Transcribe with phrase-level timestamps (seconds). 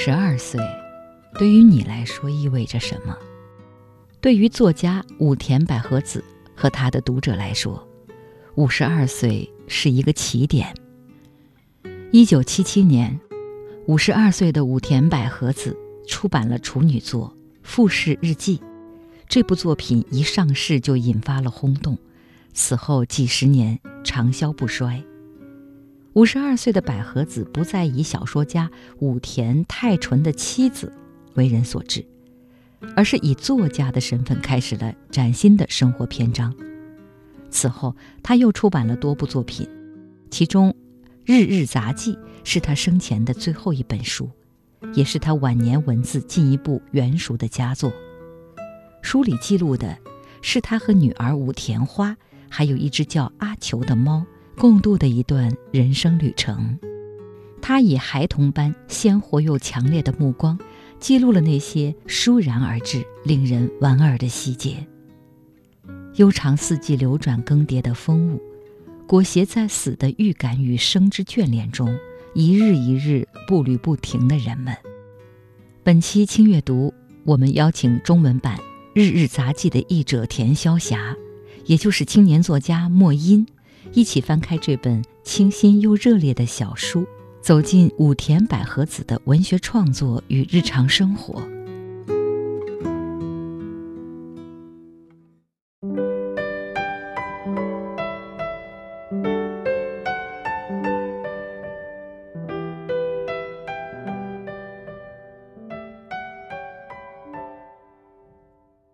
[0.00, 0.60] 十二岁，
[1.40, 3.18] 对于你来说意味着什么？
[4.20, 6.22] 对于作家武田百合子
[6.54, 7.84] 和他的读者来说，
[8.54, 10.72] 五十二岁是一个起点。
[12.12, 13.18] 一九七七年，
[13.88, 17.34] 五十二岁的武田百合子出版了处女作
[17.64, 18.58] 《富士日记》。
[19.28, 21.98] 这部作品一上市就引发了轰动，
[22.54, 25.02] 此后几十年长销不衰。
[26.14, 30.92] 五十二岁的百合子不再以小说家武田太纯的妻子
[31.34, 32.04] 为人所知，
[32.96, 36.52] 而是以作家的身份开始了崭新的生活篇章。
[37.50, 39.68] 此后，他又出版了多部作品，
[40.30, 40.70] 其中
[41.24, 44.28] 《日日杂记》是他生前的最后一本书，
[44.94, 47.92] 也是他晚年文字进一步圆熟的佳作。
[49.02, 49.96] 书里记录的
[50.42, 52.16] 是他和女儿武田花，
[52.48, 54.26] 还有一只叫阿球的猫。
[54.58, 56.76] 共度的一段人生旅程，
[57.62, 60.58] 他以孩童般鲜活又强烈的目光，
[60.98, 64.84] 记录了那些倏然而至、令人莞尔的细节。
[66.16, 68.42] 悠长四季流转更迭的风物，
[69.06, 71.96] 裹挟在死的预感与生之眷恋中，
[72.34, 74.76] 一日一日步履不停的人们。
[75.84, 76.92] 本期轻阅读，
[77.24, 78.56] 我们邀请中文版
[78.92, 81.14] 《日日杂记》的译者田潇霞，
[81.66, 83.46] 也就是青年作家莫因。
[83.92, 87.06] 一起翻开这本清新又热烈的小书，
[87.40, 91.42] 走进武田百合子的文学创作与日常生活。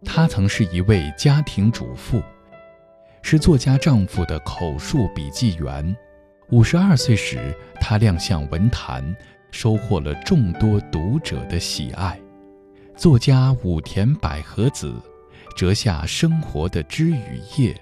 [0.05, 2.22] 她曾是一位家庭主妇。
[3.27, 5.97] 是作家丈夫的口述笔记员。
[6.51, 9.17] 五十二岁时，她亮相文坛，
[9.51, 12.21] 收获了众多读者的喜爱。
[12.95, 14.95] 作家武田百合子
[15.57, 17.75] 折下生活的枝与叶，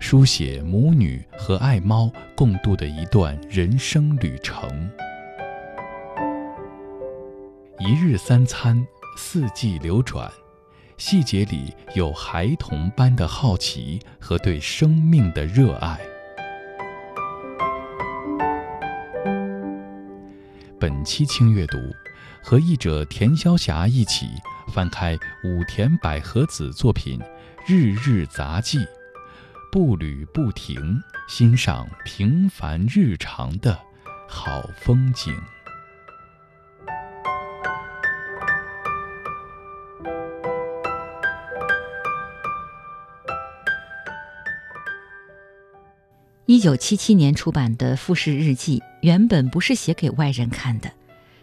[0.00, 4.68] 书写母女和爱猫共度的一段人生旅程。
[7.78, 8.84] 一日三餐，
[9.16, 10.28] 四季流转。
[10.98, 15.96] 细节里有孩童般的好奇和对生命的热爱。
[20.80, 21.78] 本期轻阅读，
[22.42, 24.26] 和译者田潇霞一起
[24.74, 27.20] 翻开武田百合子作品
[27.64, 28.78] 《日日杂记》，
[29.70, 33.78] 步履不停，欣赏平凡日常的
[34.26, 35.32] 好风景。
[46.58, 50.90] 一九七七年出版的《富士日记》原本不是写给外人看的。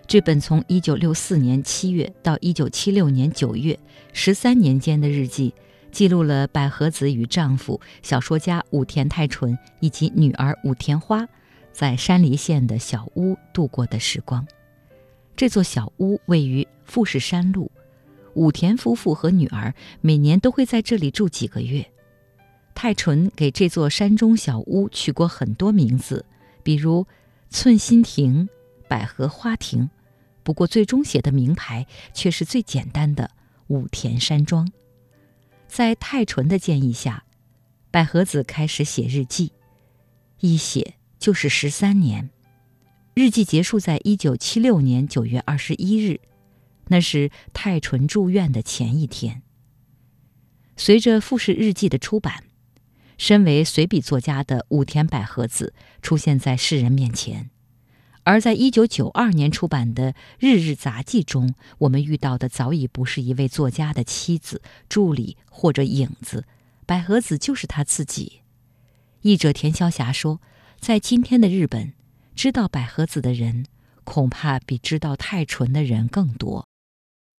[0.06, 3.80] 这本从一九六四年七月到一九七六年九月
[4.12, 5.54] 十三年间的日记，
[5.90, 11.26] 记录了百合子与丈夫小说家武田太纯以及女儿武田花
[11.72, 14.46] 在山梨县的小屋度过的时光。
[15.38, 17.72] 这座小屋位于富士山路，
[18.34, 21.90] 武田夫妇和女儿每年都会在这里住几个月。
[22.76, 26.26] 太纯给这座山中小屋取过很多名字，
[26.62, 27.08] 比如
[27.50, 28.48] “寸心亭
[28.88, 29.90] ”“百合花亭”，
[30.44, 33.32] 不过最终写的名牌却是最简单的
[33.68, 34.70] “武田山庄”。
[35.68, 37.24] 在太纯的建议下，
[37.90, 39.54] 百合子开始写日记，
[40.42, 42.30] 一写就是十三年。
[43.14, 46.20] 日记结束在一九七六年九月二十一日，
[46.90, 49.42] 那是太纯住院的前一天。
[50.76, 52.44] 随着《富士日记》的出版。
[53.18, 57.50] 身为随笔作家的武田百合子出现在世人面前，
[58.24, 66.46] 而在一九九二年出版的《日日杂记》中，我们遇到的早已不是一位作家的妻子、助理或者影子，
[66.86, 68.42] 百合子就是他自己。
[69.22, 70.42] 译者田潇霞说，
[70.80, 71.94] 在今天的日本，
[72.36, 73.66] 知道百合子的人
[74.04, 76.68] 恐怕比知道太纯的人更多。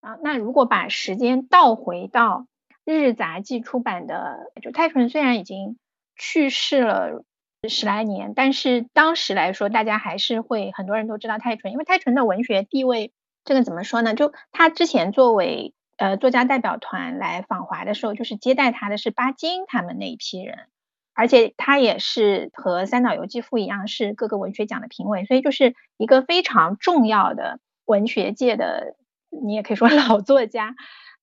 [0.01, 2.47] 啊，那如果把时间倒回到。
[2.93, 5.77] 日杂记出版的，就太纯虽然已经
[6.15, 7.25] 去世了
[7.67, 13.11] 十来年，但是当时来说，大家还是会很多人都知道太纯，因为太纯的文学地位，
[13.43, 14.13] 这个怎么说呢？
[14.13, 20.69] 就他之前作为呃作家代表团来访华的时候，就是接待他的是巴金他们那一批人，
[21.13, 28.95] 而且他也是和三岛由纪夫一样是各个文学奖的评委，所以就是一个非常重要的文学界的，
[29.29, 30.75] 你也可以说 老作家。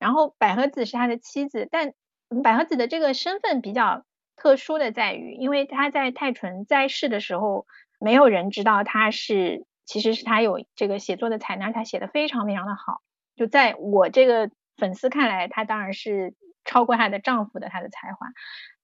[0.05, 1.95] 然后百合子是他的妻子，但
[2.43, 4.05] 百合子的这个身份比较
[4.37, 7.65] 特殊的在于，因为他在泰纯在世的时候，
[7.99, 13.01] 没有人知道他是其实是他有这个写作的才能，他写的非常非常的好。
[13.35, 16.35] 就在我这个粉丝看来，他当然是
[16.67, 18.27] 超过他的丈夫的他的才华。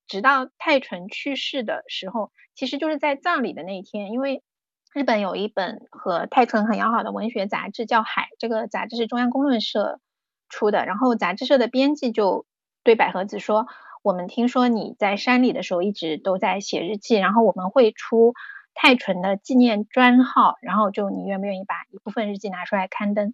[0.06, 4.42] 直到泰纯去世的时候，其实就是在葬礼的那一天，因为
[4.94, 10.00] 日本有一本和泰纯很要好的文学杂志叫《海》，这个杂志是中央公论社
[10.50, 10.84] 出的。
[10.84, 12.44] 然后杂志社的编辑就
[12.84, 13.66] 对百合子说
[14.04, 18.34] ：“我们听说你在山里的时候一直都在写日记，然后我们会出
[18.74, 23.32] 泰纯的纪念专号，然后就你愿不愿意把一部分日记拿出来刊登？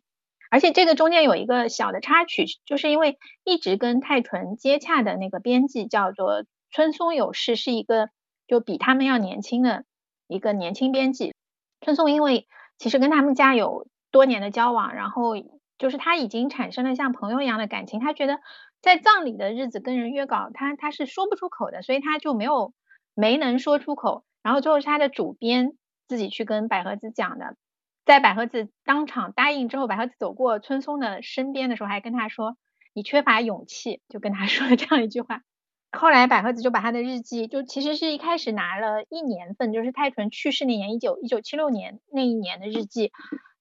[0.51, 8.11] 而且这个中间有一个小的插曲，就是因为一直跟泰纯接洽的那个编辑叫做。”村松有事是一个
[8.47, 9.85] 就比他们要年轻的
[10.27, 11.33] 一个年轻编辑。
[11.81, 15.37] 村松因为其实跟他们家有多年的交往，然后
[15.79, 18.01] 就是他已经产生了像朋友一样的感情。
[18.01, 18.41] 他觉得
[18.81, 22.73] 在葬礼的日子跟人约稿，他他是说不出口的，所以他就没有
[23.15, 24.25] 没能说出口。
[24.43, 25.73] 然后最后是他的主编
[26.07, 27.57] 自己去跟百合子讲的。
[28.05, 32.57] 在百合子当场答应之后，百合子走过春松的身边的时候，还跟他说
[32.95, 35.43] ：“你缺乏勇气。”就跟他说了这样一句话。
[35.93, 43.13] 后来百合子就把他的日记，就其实是一开始拿了一年份，就是泰纯去世那年一九一九七六年那一年的日记，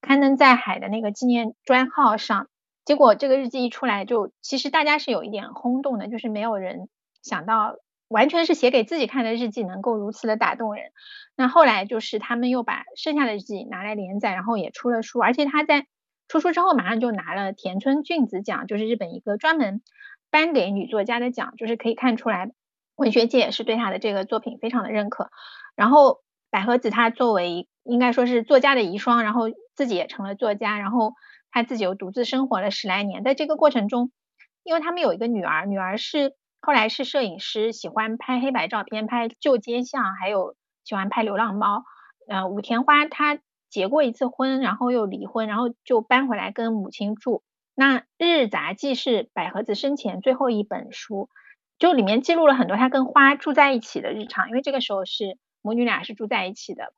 [0.01, 2.47] 刊登在海的那个纪念专号上。
[2.83, 6.89] 结果这个日记一出来，就其实大家是有一点轰动的，就是没有人
[7.23, 7.77] 想到
[8.09, 10.91] 完全是写给自己看的日记能够如此的打动人。
[11.37, 15.87] 那后来就是他们又把剩下的日记拿来连载，然后也出了书，而且他在
[16.27, 19.81] 出书之后马上就拿了田村俊子奖，就是日本一个专门。
[20.35, 22.51] 颁给女作家的奖，就是可以看出来，
[22.97, 25.29] 文学界也是对她的这个作品非常的认可。
[25.77, 26.19] 然后
[26.51, 29.43] 百合子她作为应该说是作家的遗孀，然后
[29.75, 31.13] 自己也成了作家，然后
[31.51, 33.23] 她自己又独自生活了十来年。
[33.23, 34.11] 在这个过程中，
[34.63, 41.85] 因为他们有一个女儿，女儿是后来是摄影师，喜欢拍黑白照片，拍旧街巷，还有喜欢拍流浪猫。
[42.27, 43.39] 呃，武田花她
[43.69, 47.41] 结过一次婚，然后又离婚，然后就搬回来跟母亲住。
[47.77, 51.29] 那《日杂记》是百合子生前最后一本书，
[51.77, 56.93] 就里面记录了很多她跟花住在一起的日常，因为这个时候是母女俩是住在一起的。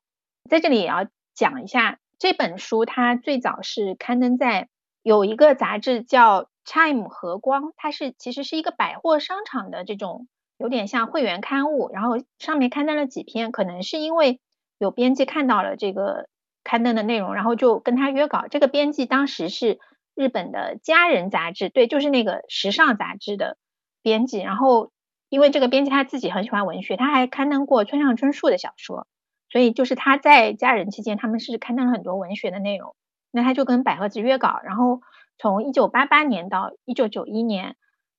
[0.48, 4.68] 在这里也要讲一下，这本书它最早是刊登在
[5.02, 10.28] 有一个杂志叫《Time 和光》，它是其实是一个百货商场的这种
[10.58, 14.40] 有点像会员刊物，然后上面刊登了几篇，可能是因为
[14.78, 16.28] 有编辑看到了这个
[16.62, 18.46] 刊登的内容，然后就跟他约稿。
[18.48, 19.80] 这个编辑当时是。
[20.18, 23.56] 日本的《家人》杂志，对，就是那个时尚杂志的
[24.02, 24.40] 编辑。
[24.40, 24.90] 然后，
[25.28, 29.06] 因为这个编辑他自己很喜欢文学，他还刊登过村上春树的小说，
[29.48, 32.96] 所以就是他在《家人》期间，他们是刊登了很多文学的内容。
[33.30, 35.02] 那他就跟百合子约稿，然后
[35.38, 37.76] 从一九八八年到一九九一年，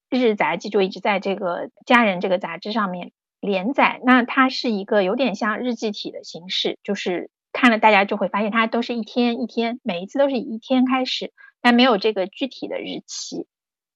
[0.17, 3.11] 《日日杂记》就一直在这个《家人》这个杂志上面
[3.41, 3.99] 连载。
[4.05, 11.33] 那它是一个有点像日记体的形式，就是看了大家就会发现，它都是一天一天，每一次都是以一天开始。
[11.61, 13.45] 但没有这个具体的日期，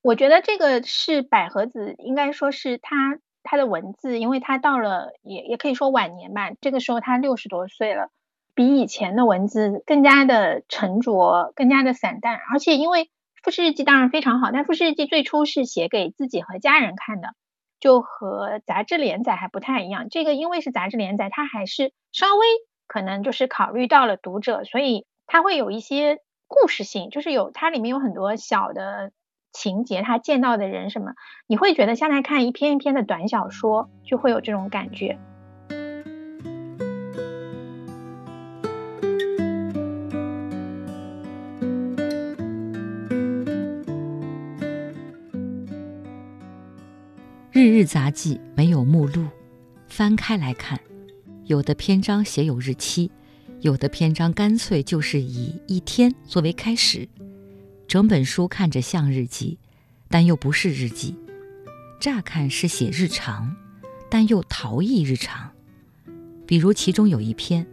[0.01, 8.09] 我觉得这个是百合子，应该说是他他的文字，因为他到了也也可以说晚年吧，这个时候他六十多岁了，
[8.53, 13.09] 比以前的文字更加的沉着，更加的散淡，而且因为
[13.41, 17.29] 富士日记当然非常好，但富士日记最初是写给自己和家人看的，
[17.79, 22.45] 就和杂志连载还不太一样，这个因为是杂志连载，它还是稍微
[22.87, 26.19] 可能就是考虑到了读者，所以它会有一些。
[26.53, 29.11] 故事性就是有它里面有很多小的
[29.51, 31.13] 情节，他见到的人什么，
[31.47, 35.17] 你会觉得像在看一篇一篇的短小说，就会有这种感觉。
[47.51, 49.27] 日日杂记没有目录，
[49.87, 50.79] 翻开来看，
[51.45, 53.11] 有的篇章写有日期。
[53.63, 57.07] 有的篇章干脆就是以一天作为开始，
[57.87, 59.57] 整本书看着像日记，
[60.09, 61.15] 但又不是日记。
[61.97, 63.55] 乍看是写日常，
[64.09, 65.49] 但又逃逸日常。
[66.45, 67.65] 比如其中有一篇，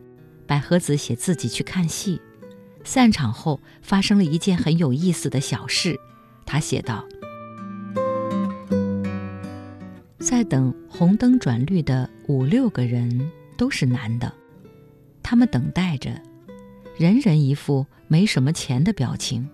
[0.47, 2.21] 百合子写自己去看戏，
[2.85, 5.99] 散场后发生了一件很有意思的小事。
[6.47, 7.05] 他写道
[10.21, 14.33] ：“在等红灯转绿的五六个人都是男的。”
[15.31, 16.11] 他们等待着，
[16.99, 19.49] 人人一副没什么钱的表情。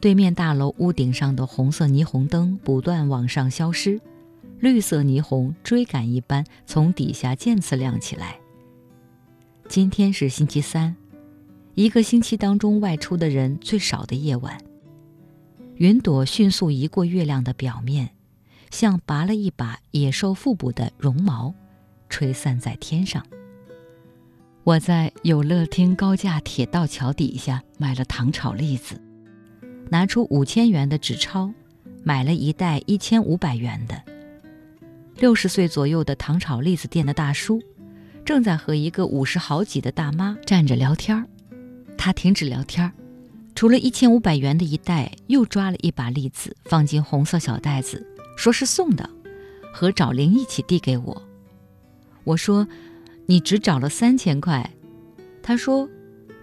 [0.00, 4.00] 对面大楼屋顶上的红色霓虹灯不断往上消失，
[4.58, 8.36] 绿色霓虹追赶一般从底下渐次亮起来。
[9.68, 10.96] 今天是星期三，
[11.76, 14.58] 一个星期当中外出的人最少的夜晚。
[15.76, 18.10] 云朵迅速移过月亮的表面，
[18.72, 21.54] 像拔了一把野兽腹部的绒毛，
[22.08, 23.24] 吹散在天上。
[24.64, 28.98] 我在有乐町高架铁道桥底下买了糖炒栗子，
[29.90, 31.52] 拿出五千元的纸钞，
[32.02, 34.02] 买了一袋一千五百元的。
[35.16, 37.60] 六十岁左右的糖炒栗子店的大叔，
[38.24, 41.26] 正在和一个五十好几的大妈站着聊天儿。
[41.98, 42.90] 他停止聊天儿，
[43.54, 48.02] 除了一千五百元的一袋，又抓了一把栗子，放进红色小袋子，
[48.34, 49.10] 说是送的，
[49.74, 51.22] 和找零一起递给我。
[52.24, 52.66] 我说
[53.26, 54.70] ：“你只找了三千块。”
[55.42, 55.88] 他说：“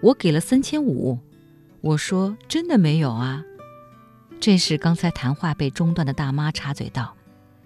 [0.02, 1.18] 我给了三千五。”
[1.80, 3.44] 我说：“真的没有啊。”
[4.40, 7.16] 这时，刚才谈话被中断的大妈插嘴道：“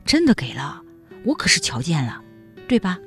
[0.04, 0.82] 真的给了。”
[1.25, 2.23] 我可是瞧见了，
[2.68, 2.99] 对吧？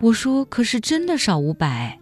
[0.00, 2.00] 我说，可是真的少五百。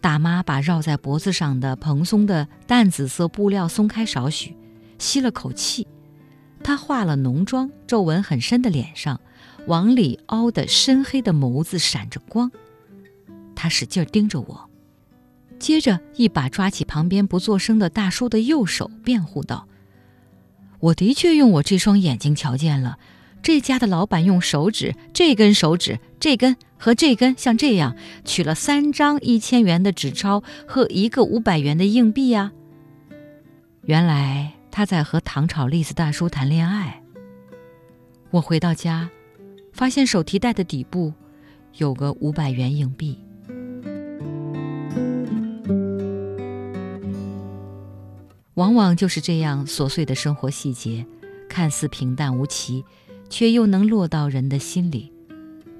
[0.00, 4.56] 大妈把绕在脖子上的蓬松的淡紫色布料松开少许，
[4.98, 5.86] 吸了口气。
[6.62, 9.20] 她化了浓妆，皱纹很深的脸上，
[9.66, 12.50] 往里凹的深黑的眸子闪着光。
[13.54, 14.70] 他使劲盯着我，
[15.58, 19.68] 接着一把抓起旁边不作声的大叔的右手，辩护道
[20.80, 22.98] ：“我的确用我这双眼睛瞧见了。”
[23.42, 32.52] 这家的老板用手指，这根手指，这根和这根，像这样取了三张一千元的纸钞和一个五百元的硬币呀。
[33.82, 37.02] 原来他在和糖炒栗子大叔谈恋爱。
[38.30, 39.10] 我回到家，
[39.72, 41.12] 发现手提袋的底部
[41.78, 43.18] 有个五百元硬币。
[48.54, 51.06] 往往就是这样琐碎的生活细节，
[51.48, 52.84] 看似平淡无奇。
[53.30, 55.10] 却又能落到人的心里，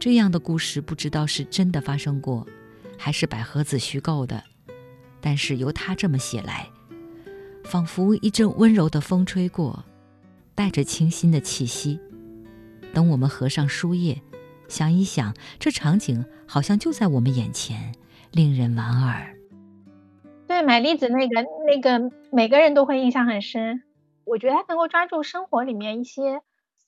[0.00, 2.46] 这样的故事不知道是真的发生过，
[2.96, 4.42] 还是百合子虚构的。
[5.20, 6.66] 但是由他这么写来，
[7.62, 9.84] 仿佛一阵温柔的风吹过，
[10.54, 12.00] 带着清新的气息。
[12.94, 14.20] 等我们合上书页，
[14.68, 17.92] 想一想，这场景好像就在我们眼前，
[18.32, 19.34] 令人莞尔。
[20.46, 23.82] 对，买栗子那个那个，每个人都会印象很深。
[24.24, 26.42] 我觉得他能够抓住生活里面一些。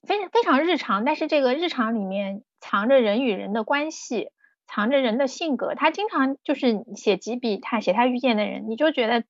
[0.07, 4.29] 非非常日常，但是这个日常里面藏着人与人的关系，
[4.67, 5.75] 藏着人的性格。
[5.75, 9.25] 他经常就是写几笔，他写他遇见的人，你就觉得，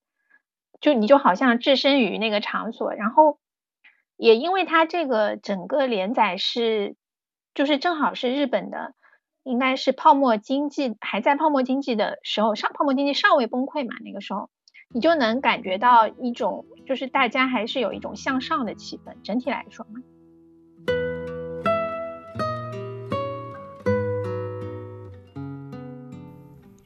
[0.80, 2.92] 就你就好像置身于那个场所。
[2.92, 3.38] 然后
[4.24, 6.96] 也因为他这个整个连载是，
[7.52, 8.94] 就是正好是日本的，
[9.42, 14.48] 应该是泡沫经济还在泡沫经济的时候，上泡沫经济尚未崩溃嘛，那个时候
[14.88, 20.00] 你就能感觉到一种，就是大家还是有一种向上的气氛，整体来说嘛。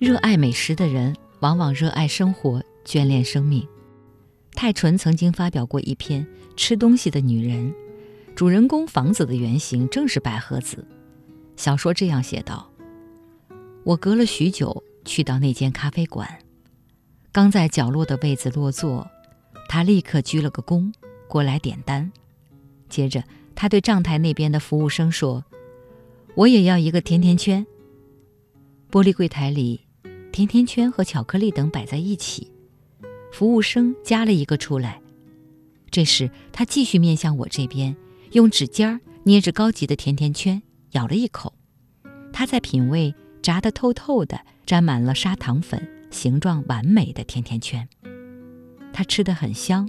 [0.00, 3.64] 热爱美食的人，往往热爱生活，眷恋生命。
[4.54, 6.26] 太纯曾经发表过一篇
[6.58, 7.72] 《吃东西的女人》，
[8.34, 10.84] 主人公房子的原型正是百合子。
[11.54, 12.68] 小说这样写道
[13.84, 16.28] ：“我隔了许久去到那间咖啡馆，
[17.30, 19.08] 刚在角落的位子落座，
[19.68, 20.92] 他立刻鞠了个躬，
[21.28, 22.10] 过来点单。
[22.88, 23.22] 接着，
[23.54, 25.44] 他对账台那边的服务生说
[26.34, 27.64] ：‘我也要一个甜甜圈。’
[28.90, 29.82] 玻璃柜台里。”
[30.32, 32.52] 甜甜圈和巧克力等摆在一起，
[33.32, 35.00] 服务生夹了一个出来。
[35.90, 37.97] 这时，他继续面向我这边，
[38.33, 41.54] 用指尖捏着高级的甜甜圈，咬了一口。
[42.33, 47.88] 他在品味炸得透透的、沾满了砂糖粉、形状完美的甜甜圈。
[48.92, 49.88] 他吃得很香，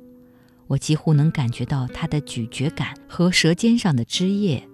[0.67, 4.67] 我几乎能感觉到他的咀嚼感和舌尖上的汁液，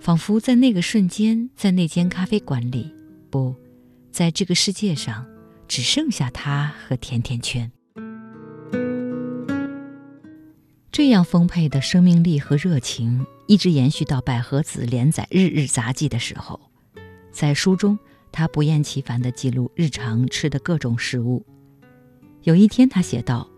[0.00, 2.92] 仿佛在那个瞬间，在那间咖啡馆里，
[3.30, 3.54] 不。
[4.10, 5.26] 在这个世界上，
[5.66, 7.72] 只剩下他和甜甜圈。
[10.92, 16.60] 这样丰沛的生命力和热情，一直延续到百合子连载《日日杂记》的时候。
[17.32, 17.98] 在书中，
[18.30, 21.42] 他不厌其烦地记录日常吃的各种食物。
[22.42, 23.48] 有一天，他写道：“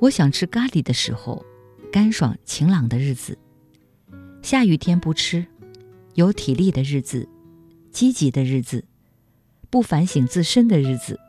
[0.00, 1.46] 我想吃咖喱的时候，
[1.92, 3.34] 干爽晴朗的日子；
[4.42, 5.46] 下雨天不吃，
[6.14, 7.28] 有体力的日子，
[7.92, 8.84] 积极的日子。”
[9.70, 11.20] 不反省自身的日子，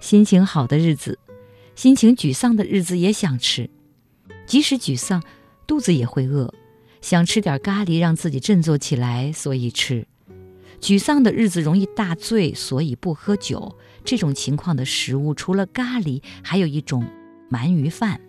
[0.00, 1.18] 心情好的日子，
[1.74, 3.68] 心情沮丧的日子也想吃。
[4.52, 5.22] 即使沮丧，
[5.66, 6.52] 肚子也会饿，
[7.00, 10.06] 想吃点咖喱让自己振作起来，所以吃。
[10.78, 13.74] 沮丧的日子容易大醉，所以不喝酒。
[14.04, 17.08] 这种情况的食物，除了咖喱，还有一种
[17.50, 18.20] 鳗鱼饭，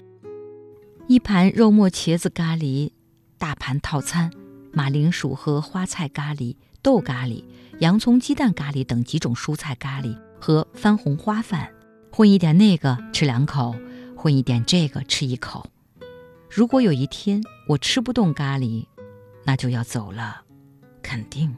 [1.09, 2.91] 一盘肉末茄子咖喱，
[3.37, 4.31] 大盘套餐，
[4.71, 6.55] 马铃薯和花菜咖喱。
[6.81, 7.43] 豆咖喱、
[7.79, 11.69] 洋葱鸡蛋咖喱等几种蔬菜咖喱和番红花饭，
[12.13, 13.75] 混一点那个吃两口，
[14.15, 15.69] 混一点这个吃一口。
[16.55, 18.85] 如果有一天我吃不动咖喱，
[19.43, 20.43] 那就要走了，
[21.01, 21.51] 肯定。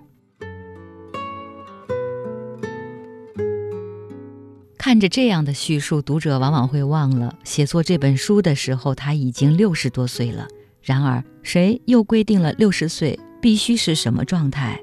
[4.77, 10.47] 看着这样的叙述，读者往往会忘了，写作这本书的时候他已经六十多岁了。
[10.81, 14.79] 然而，谁又规定了六十岁必须是什么状态，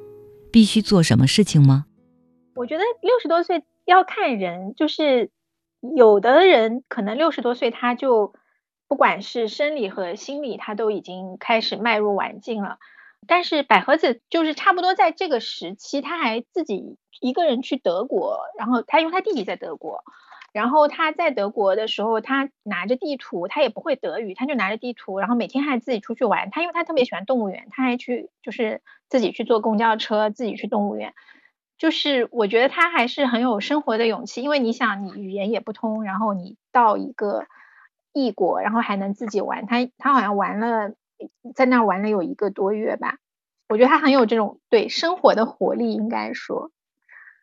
[0.52, 1.87] 必须做什么事情吗？
[2.54, 5.31] 我觉得六十多岁要看人，就是
[5.97, 8.35] 有的人可能六十多岁他就
[8.93, 12.77] 不管是生理和心理，他都已经开始迈入晚境了。
[13.27, 20.05] 但是百合子就是差不多在这个时期，他还自己一个人去德国，然后他因为他弟弟在德国，
[20.53, 26.51] 然后他在德国的时候，他拿着地图，他也不会德语，他就拿着地图，然后每天还自己出去玩。
[26.51, 31.15] 他因为他特别喜欢动物园，他还去就是自己去坐公交车，自己去动物园。
[31.79, 37.47] 就是我觉得他还是很有生活的勇气，因为你想，你语言也不通，然后你到一个
[38.12, 40.92] 异国，然后还能自己玩，他他好像玩了。
[41.54, 43.19] 在那玩了有一个多月吧，
[43.69, 46.73] 我觉得他很有这种对生活的活力，应该说，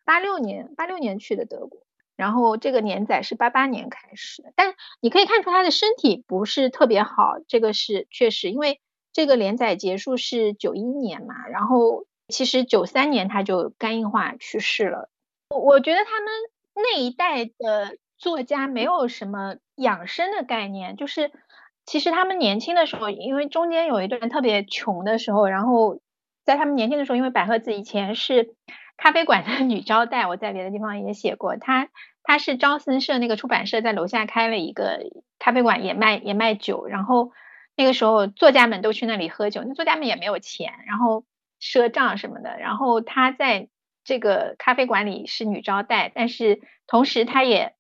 [0.04, 1.84] 八六年八六年去的德国，
[2.18, 8.82] 然后这个年载是八八年开始的，但你可以看出他的身体不是特别好，这个是确实，因为
[9.14, 15.10] 这个连载结束是九一年嘛，然后其实九三年他就肝硬化去世了。
[15.52, 16.28] 我我觉得他们
[16.76, 21.32] 那一代的作家没有什么养生的概念，就是。
[21.86, 26.00] 其实他们年轻的时候，因为中间有一段特别穷的时候，然后
[26.46, 28.54] 在他们年轻的时候，因为百合子以前是
[28.96, 31.90] 咖啡馆的 女招待，我在别的地方也写过，她
[32.22, 35.00] 她是招森社那个出版社在楼下开了一个
[35.40, 37.32] 咖啡馆，也卖也卖酒，然后
[37.76, 41.24] 那个时候作家们都去那里喝酒，那作家们也没有钱，然后
[41.60, 43.68] 赊账什么的，然后她在
[44.04, 47.74] 这个咖啡馆里是女招待，但是同时她也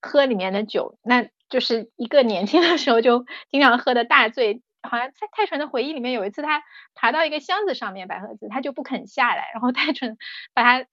[0.00, 1.28] 喝里面的酒，那。
[1.50, 6.62] 就是一个年轻的时候就经常喝的大醉，好像在泰纯的回忆里面有一次他
[6.94, 10.16] 爬到一个箱子上面，百合子他就不肯下来，然后泰纯
[10.54, 10.86] 把他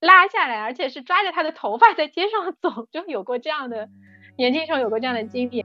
[0.00, 3.88] 拉下来，而且是抓着他的头发在街上走，就有过这样的
[4.36, 5.64] 年轻时候有过这样的经历。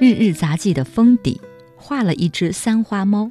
[0.00, 1.40] 日日杂记的封底。
[1.78, 3.30] 画了一只三花猫，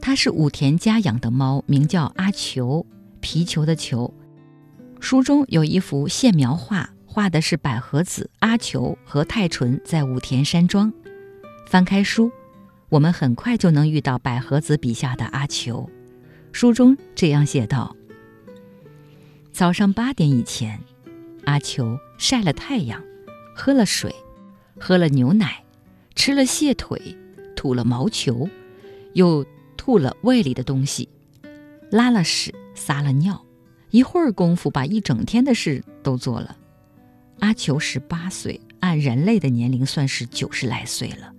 [0.00, 2.84] 它是武田家养的猫，名叫阿球，
[3.20, 4.12] 皮球的球。
[4.98, 10.92] 书中有一幅线描画，画的是百合子、阿球和太纯在武田山庄。
[11.68, 12.32] 翻开书，
[12.88, 15.88] 我们很快就能遇到百合子笔下的阿球。
[16.50, 17.94] 书中这样写道：
[19.52, 20.80] 早上八点以前，
[21.44, 23.00] 阿球晒了太阳，
[23.54, 24.12] 喝了水，
[24.80, 25.62] 喝了牛奶，
[26.18, 27.16] 吃了蟹腿。
[27.54, 28.48] 吐了毛球，
[29.14, 29.44] 又
[29.76, 31.08] 吐了胃里的东西，
[31.90, 33.44] 拉了屎，撒了尿，
[33.90, 36.56] 一会儿功夫把一整天的事都做了。
[37.40, 41.34] 阿球十八岁，按人类的年龄算是九十来岁了。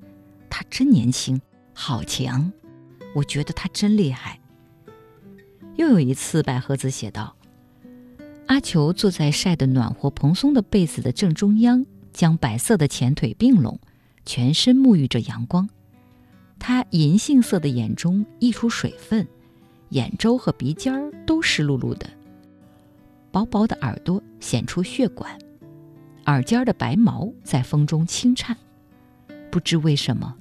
[0.49, 1.39] 他真年轻，
[1.73, 2.51] 好强，
[3.15, 4.37] 我觉得他真厉害。
[5.77, 7.33] 又有一次，百合子写道：
[8.47, 13.79] 阿球坐在晒得暖和蓬松的被子的正中央，将白色的前腿并拢，
[14.25, 15.67] 全身沐浴着阳光。
[16.57, 19.27] 他银杏色的眼中溢出水分，
[19.89, 22.09] 眼周和鼻尖儿都湿漉漉的，
[23.31, 25.39] 薄薄的耳朵显出血管，
[26.25, 28.55] 耳尖的白毛在风中轻颤。
[29.49, 30.35] 不知为什么，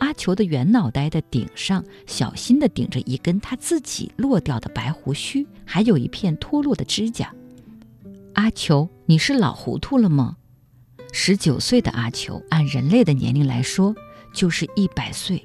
[0.00, 7.32] 阿球的圆脑袋的顶上小心地顶着一根他自己落掉的白胡须，还有一片脱落的指甲。
[8.34, 10.36] 阿球，你是老糊涂了吗？
[11.12, 13.94] 十九岁的阿球，按人类的年龄来说，
[14.32, 15.44] 就是一百岁。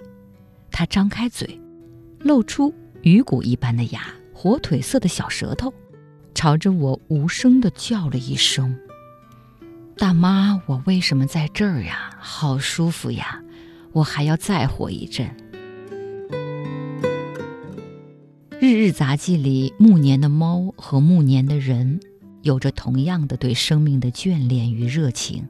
[0.71, 1.59] 他张开嘴，
[2.19, 4.01] 露出鱼骨一般的牙，
[4.33, 5.73] 火腿色的小舌头，
[6.33, 8.77] 朝着我无声地叫了一声
[9.97, 12.11] ：“大妈，我为什么在这儿呀？
[12.19, 13.41] 好舒服呀！
[13.93, 15.29] 我还要再活一阵。”
[18.59, 21.99] 日日杂记里，暮年的猫和暮年的人，
[22.41, 25.47] 有着同样的对生命的眷恋与热情。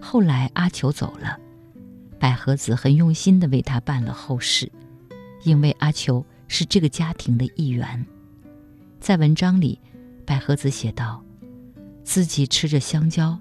[0.00, 1.38] 后来，阿球走了。
[2.18, 4.70] 百合子很用心地为他办了后事，
[5.44, 8.04] 因为阿球是这个家庭的一员。
[9.00, 9.80] 在文章里，
[10.26, 11.22] 百合子写道
[12.02, 13.38] ：“自己吃着香蕉，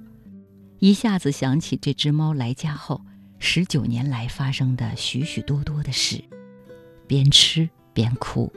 [0.79, 3.01] 一下子想起这只猫来家后
[3.39, 6.23] 十九年来发生的许许多多的事，
[7.07, 8.51] 边吃边哭。”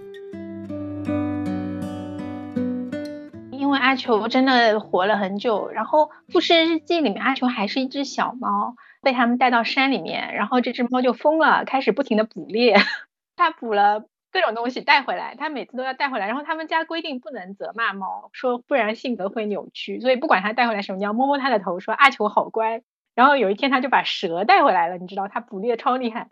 [3.71, 5.71] 为阿球真的活了很久。
[5.71, 12.77] 然后《富士日记》里面，阿球还是一只小猫，被他们带到山里面，然后这只猫就疯了，开始不停的捕猎。
[13.37, 16.27] 它捕了各种东西带回来，它每次都要带回来。
[16.27, 20.01] 然后他们家规定不能责骂猫，说不然性格会扭曲。
[20.01, 22.83] 所以不管它带回来什么，你要摸摸它的头，说阿球好乖。
[23.15, 26.29] 然后有一天，他就把蛇带回来了，你知道，他捕猎超厉害。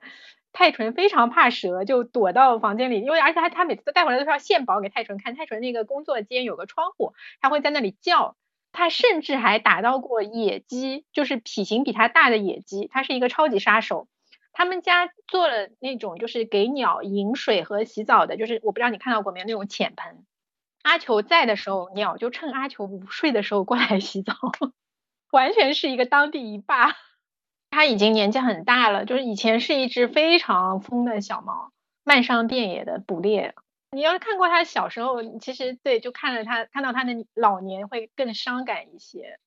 [0.53, 5.35] 泰纯非常怕蛇，就躲到房间里，因为而且他他每次都带回来都是要现宝给泰纯看。
[5.37, 8.37] 泰纯那个工作间有个窗户，他会在那里叫。
[8.71, 12.87] 他甚至还打到过野鸡，就是体型比他大的野鸡。
[12.87, 14.09] 他是一个超级杀手。
[14.53, 20.25] 他们家做了那种就是给鸟饮水和洗澡的，就是我不知道你看到过没有那种浅盆。
[20.83, 24.35] 阿球在的时候，鸟就趁阿球午睡的时候过来洗澡，
[25.33, 26.95] 完全是一个当地一霸。
[27.71, 31.71] 它已经年纪很大了，就是以前是一只非常疯的小猫，
[32.03, 33.55] 漫山遍野的捕猎。
[33.93, 39.39] 你要是看过它小时候，其实对，就看了它，看到它的老年会更伤感一些。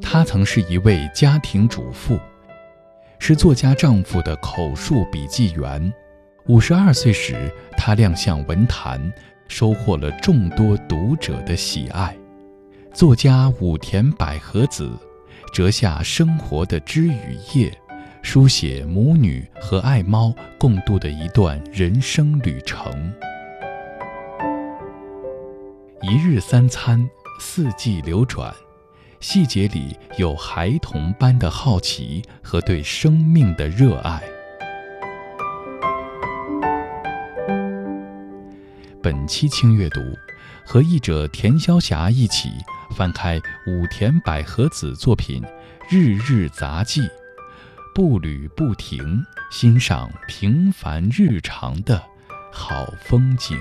[0.00, 2.18] 她曾是一位家庭主妇。
[3.26, 5.90] 是作家丈夫的口述笔记员。
[6.44, 9.00] 五十二岁时，她亮相文坛，
[9.48, 12.14] 收获了众多读者的喜爱。
[12.92, 14.92] 作家武田百合子
[15.54, 17.72] 折下生活的枝与叶，
[18.20, 22.92] 书写母女和爱猫共度的一段人生旅程。
[26.02, 27.08] 一日三餐，
[27.40, 28.54] 四季流转。
[29.26, 34.22] 细节里有孩童般的好奇和对生命的热爱。
[39.02, 40.02] 本期轻阅读，
[40.66, 42.50] 和译者田潇霞一起
[42.94, 45.42] 翻开武田百合子作品
[45.88, 47.00] 《日日杂记》，
[47.94, 51.98] 步履不停，欣赏平凡日常的
[52.52, 53.56] 好风景。《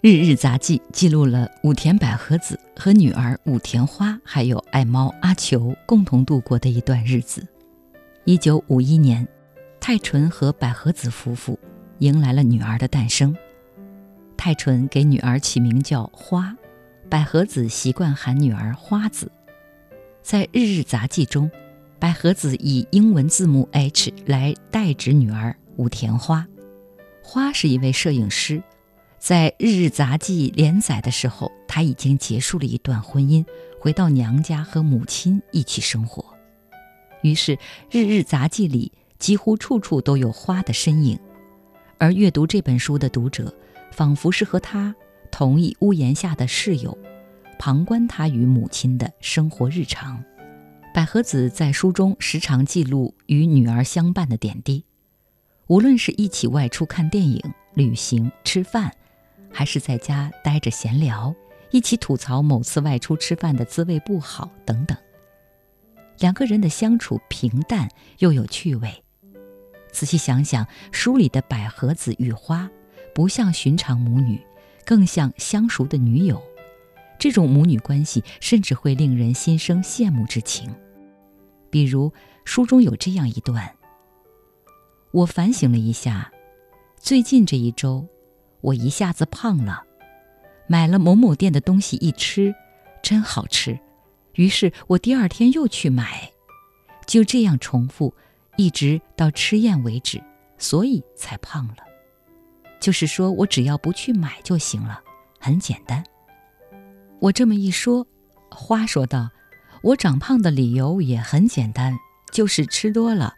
[0.00, 7.44] 日日杂记》记录了武田百合子和女儿武田花，还有爱猫阿球共同度过的一段日子。
[8.22, 9.26] 一九五一年，
[9.80, 11.58] 太纯和百合子夫妇
[11.98, 13.36] 迎来了女儿的诞生。
[14.36, 16.56] 太纯给女儿起名叫花，
[17.10, 19.28] 百合子习惯喊女儿花子。
[20.22, 21.50] 在《日日杂记》中，
[21.98, 26.46] 百合子以英文字母 H 来代指女儿武田花。
[27.20, 28.62] 花是一位摄影师。
[29.18, 33.44] 在《日日杂记》连载的时候，他已经结束了一段婚姻，
[33.80, 36.24] 回到娘家和母亲一起生活。
[37.22, 37.56] 于是，
[37.90, 41.18] 《日日杂记》里几乎处处都有花的身影，
[41.98, 43.52] 而阅读这本书的读者，
[43.90, 44.94] 仿佛是和他
[45.32, 46.96] 同一屋檐下的室友，
[47.58, 50.22] 旁观他与母亲的生活日常。
[50.94, 54.84] 百合子在书中时常记录与女儿相伴的点滴，
[55.66, 57.42] 无论是一起外出看电影、
[57.74, 58.94] 旅行、吃饭。
[59.50, 61.34] 还是在家待着闲聊，
[61.70, 64.96] 一起吐槽某次外出吃饭的滋味不好等等。
[66.18, 69.02] 两个人的相处平淡又有趣味。
[69.92, 72.70] 仔细想想，书里的百合子与花，
[73.14, 74.40] 不像寻常母女，
[74.84, 76.42] 更像相熟的女友。
[77.18, 80.72] 这种母女关系甚至会令人心生羡慕之情。
[81.70, 82.12] 比如
[82.44, 83.74] 书中有这样一段：
[85.10, 86.32] 我反省了一下，
[86.98, 88.06] 最近这一周。
[88.60, 89.84] 我一下子胖了，
[90.66, 92.54] 买了某某店的东西一吃，
[93.02, 93.78] 真好吃，
[94.34, 96.30] 于是我第二天又去买，
[97.06, 98.12] 就这样重复，
[98.56, 100.22] 一直到吃厌为止，
[100.58, 101.76] 所以才胖了。
[102.80, 105.00] 就是说我只要不去买就行了，
[105.38, 106.02] 很简单。
[107.20, 108.06] 我这么一说，
[108.50, 109.30] 花说道
[109.82, 111.96] ：“我长胖的理由也很简单，
[112.32, 113.34] 就是吃多了。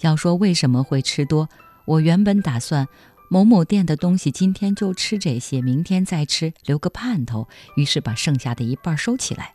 [0.00, 1.48] 要说为什么会吃多，
[1.86, 2.86] 我原本打算。”
[3.34, 7.48] 某某店的东西，今天就吃这些，明天再吃，留个盼头。
[7.74, 9.54] 于是把剩下的一半收起来。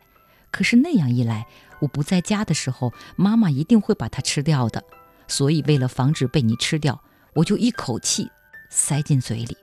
[0.52, 1.48] 可是那样一来，
[1.80, 4.84] 我不在家的时候，妈妈一定会把它吃掉的。
[5.30, 7.02] 所以为了防止被你吃掉，
[7.36, 8.30] 我就一口气
[8.70, 9.56] 塞进嘴里。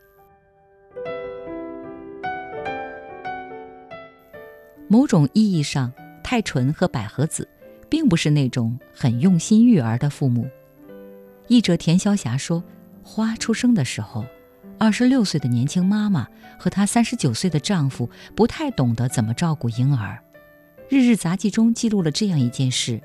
[4.89, 5.93] 某种意义上，
[6.25, 7.47] 太纯和百合子，
[7.91, 10.49] 并不是那种很用心育儿的父母。
[11.49, 12.65] 译者田潇霞说。
[13.07, 14.27] 花出生的时候，
[14.81, 16.27] 二十六岁的年轻妈妈
[16.59, 20.21] 和她三十九岁的丈夫不太懂得怎么照顾婴儿。
[20.89, 23.01] 《日日杂记》中记录了这样一件事：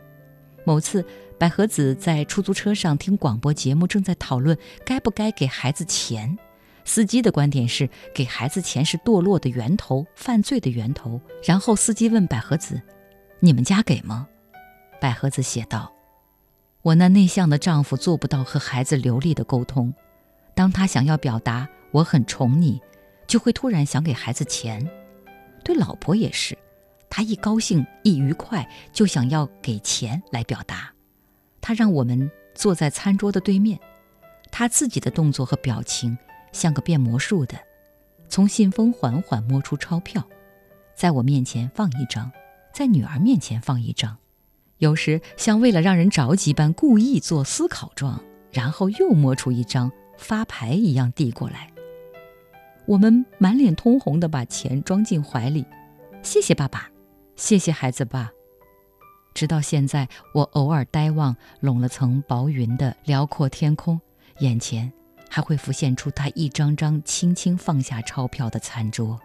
[0.65, 1.05] 某次，
[1.37, 6.35] 百合子在出租车上听广播节目，正在讨论该不该给孩子钱。
[6.83, 11.21] 司机的观点是，给孩子钱是堕落的源头，犯罪的源头。
[11.43, 12.81] 然后司机问百合子
[13.39, 14.27] ：“你们家给吗？”
[14.99, 15.93] 百合子写道
[16.83, 19.93] ：“我那内向的丈夫做不到和孩子流利的沟通，
[20.55, 22.81] 当他想要表达我很宠你，
[23.27, 24.89] 就会突然想给孩子钱。
[25.63, 26.57] 对老婆也是，
[27.07, 30.91] 他一高兴一愉快就想要给钱来表达。”
[31.61, 33.79] 他让我们坐在餐桌的对面，
[34.49, 36.17] 他自己的动作和表情
[36.51, 37.55] 像个变魔术的，
[38.27, 40.27] 从信封缓缓摸出钞票，
[40.95, 42.31] 在我面前放一张，
[42.73, 44.17] 在女儿面前放一张，
[44.81, 48.19] 有时像为了让人着急般故意做思考状，
[48.51, 51.71] 然后又摸出一张发牌一样递过来。
[52.87, 55.63] 我们满脸通红地把钱装进怀里，
[56.23, 56.89] 谢谢爸爸，
[57.35, 58.31] 谢谢孩子爸。
[59.35, 64.01] 直到现在，我偶尔呆望拢了层薄云的辽阔天空，
[64.39, 64.91] 眼前
[65.29, 69.21] 还会浮现出他一张张轻轻放下钞票的餐桌。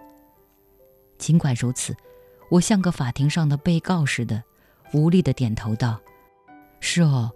[1.17, 1.97] 尽管如此，
[2.51, 4.45] 我像个法庭上的被告似的，
[4.93, 6.01] 无力地点头道
[6.81, 7.33] ：“是哦，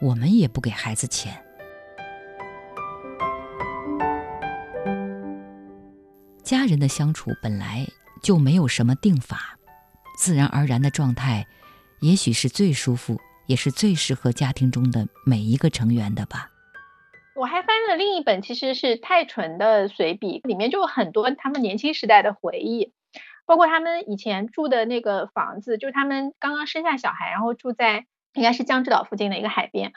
[0.00, 1.42] 我们也不给孩子钱。”
[6.42, 7.86] 家人的相处本来
[8.22, 9.58] 就没有什么定法，
[10.18, 11.46] 自然而然的状态。
[12.00, 16.48] 也许是最舒服，也是最适合家庭中的每一个成员的吧。
[17.34, 22.92] 我还翻了另一本，其实是泰纯的随笔，里面就有很多他们年轻时代的回忆，
[23.48, 29.94] 包括他们以前住的那个房子，就是他们刚刚生下小孩，然后住在应该是江之岛附近的一个海边，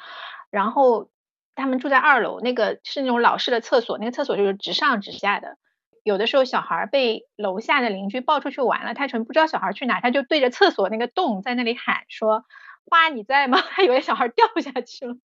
[0.50, 1.10] 然后
[1.54, 5.58] 他们住在二楼，那个是那种老式的厕所，那个厕所就是直上直下的。
[6.02, 12.46] 有的时候小孩被楼下的邻居抱出去玩了，泰纯不知道小孩去哪，他就对着厕所那个洞在那里喊说
[12.90, 15.16] ：“花你在吗？” 他以为小孩掉下去了。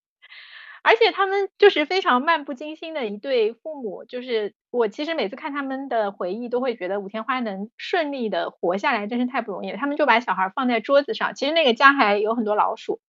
[0.86, 9.78] 而且他们就是非常漫不经心的一对父母，就是我其实每次看他们的回忆，都会觉得武天花能顺利的活下来真是太不容易了。
[9.78, 13.00] 他们就把小孩放在桌子上，其实那个家还有很多老鼠，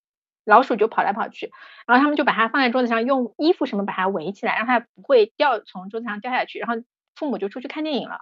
[0.43, 1.51] 老鼠就跑来跑去，
[1.85, 6.83] 然后他们就把它放在桌子上，用衣服什么把它围起来，让它不会掉从桌子上掉下去，然后。
[7.19, 8.19] 父母就出去看电影了，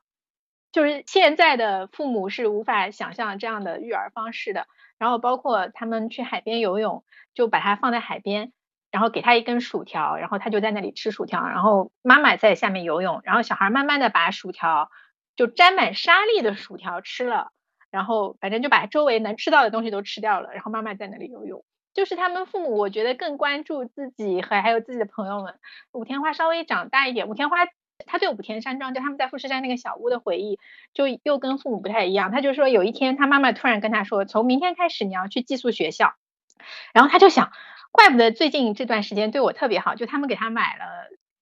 [0.71, 4.67] 就是现在的父母是无法想象这样的育儿方式的。
[4.97, 8.53] 然后包括他们去海边游泳，就把它放在海边，
[8.95, 14.89] 然后给他一根薯条，然后他就在那里吃薯条，然后妈妈在下面游泳，然后小孩慢慢的把薯条
[15.36, 17.49] 就沾满沙粒的薯条吃了，
[17.91, 21.65] 然后反正就把周围能吃到的东西都吃掉了，然后妈妈在那里游泳。
[21.93, 25.55] 就是他们父母，我觉得更关注自己和还有自己的朋友们。
[25.91, 27.58] 武天花稍微长大一点，武天花。
[28.05, 30.58] 他对武田山庄，就他们在富士山那个小屋的回忆，
[30.93, 32.31] 就又跟父母不太一样。
[32.31, 36.13] 他就说有一天，他妈妈突然跟他说，从明天开始你要去寄宿学校。
[36.93, 37.51] 然后他就想，
[37.95, 40.86] 怪不得最近这段时间对我特别好，就他们给他买了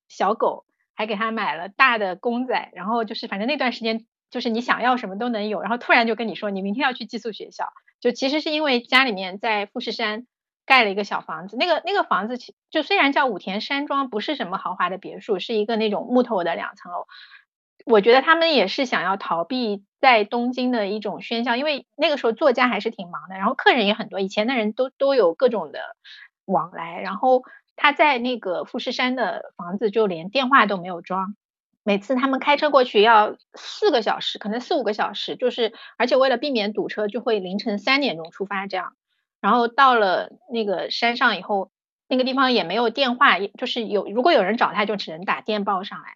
[0.08, 5.62] 小狗，还给他买了大的公仔，然后就是反正那段时间就是你想要什么都能有。
[5.62, 10.28] 然后突然就跟你说，你明天要去寄宿学校，就其实是因为家里面在富士山。
[10.66, 12.38] 盖了一个小房子，那个那个房子
[12.72, 17.06] 就虽然叫武田山庄，不是什么豪华的别墅，是一个那种木头的两层楼。
[17.86, 25.80] 我觉得他们也是想要逃避在东京的一种喧嚣，因为那个时候作家还是挺忙的，然后客人也很多，以前的人都都有各种的
[26.46, 27.00] 往来。
[27.02, 27.44] 然后
[27.76, 31.36] 他在那个富士山的房子就连电话都没有装，
[31.84, 38.94] 每次他们开车过去要四个小时，可能四五个小时，就是而且为了避免堵车，就会凌晨三点钟出发这样。
[39.42, 41.72] 然后到了那个山上以后，
[42.08, 46.16] 那个地方也没有电话，就是有如果有人找他，就只能打电报上来，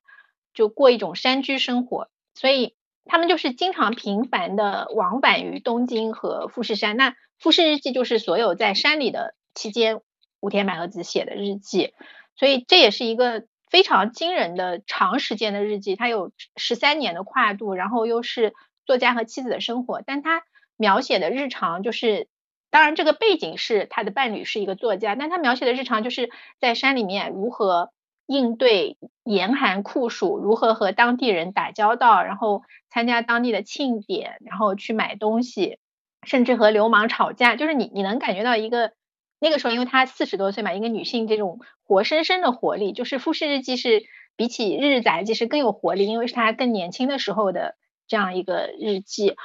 [0.53, 2.07] 就过一种山居生活。
[2.35, 6.95] 所以他们就是经常频繁的往返于东京和富士山。
[6.95, 9.99] 那富士日记就是所有在山里的期间，
[10.39, 11.93] 武田百合子写的日记。
[12.35, 18.53] 所以这也是一个非常惊人的长时间的日记，它有十三年的跨度，然后又是
[18.85, 20.43] 作家和妻子的生活，但他
[20.75, 22.27] 描写的日常就是。
[22.69, 27.91] 当然，这个背景是他的伴侣是一个作家，但他描写的日常就是在山里面如何
[28.25, 35.79] 应对严寒酷暑，如何和当地人打交道，然后参加当地的庆典，然后去买东西，
[36.23, 37.55] 甚至和流氓吵架。
[37.55, 38.91] 就是你你能感觉到一个
[39.39, 44.03] 那个时候，因为她四十多岁嘛，一个女性这种活生生的活力，就是《富士日记》是
[44.35, 47.75] 比起《日日杂记》是更有活力，因为是她更年轻的时候的
[48.07, 49.35] 这样一个日记，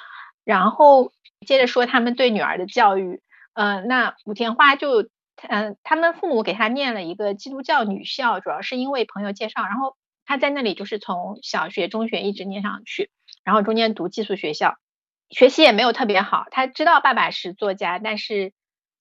[0.44, 1.12] 然后。
[1.44, 3.20] 接着说他们对女儿的教育，
[3.55, 5.09] 嗯，那武田花就，
[5.48, 13.11] 嗯，他们父母给她念了一个基督教女校，主要是因为朋友介绍，然后她在那里就是从小学、中学一直念上去，
[13.42, 14.76] 然后中间读寄宿学校，
[15.31, 16.46] 学习也没有特别好。
[16.52, 18.52] 她知道爸爸是作家，但是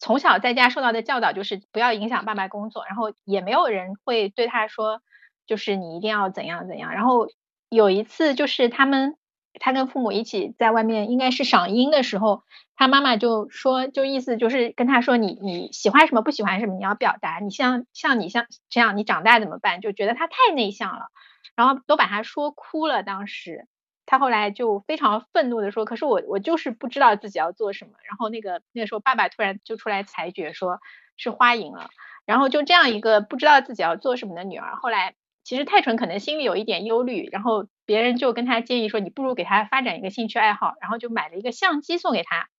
[0.02, 5.00] 从小在家受到的教导就是不要影响爸爸工作，然后也没有人会对他说，
[5.46, 6.92] 就是你一定要怎样怎样。
[6.92, 7.28] 然后
[7.70, 9.16] 有一次就是他们
[9.60, 12.42] 他跟父母一起在外面应该是赏樱的时候，
[12.76, 19.82] 他妈妈就说，就意思就是跟他说，你你喜欢什么不喜欢什么你要表达，你像像你像这样你长大怎么办？
[19.82, 21.12] 就觉得他太内向了，
[21.56, 23.04] 然后都把他说哭了。
[23.04, 23.68] 当时。
[24.12, 30.82] 他后来就非常愤怒的说：“可是我我就是不知道自己要做什么。”然后那个那个时候，爸爸突然就出来裁决，说
[31.16, 31.88] 是花赢了。
[32.26, 42.50] 然后就这样一个不知道自己要做什么的女儿，后来其实泰纯可能心里有一点忧虑，然后别人就跟他建议说：“你不如给他发展一个兴趣爱好。”然后就买了一个相机送给他。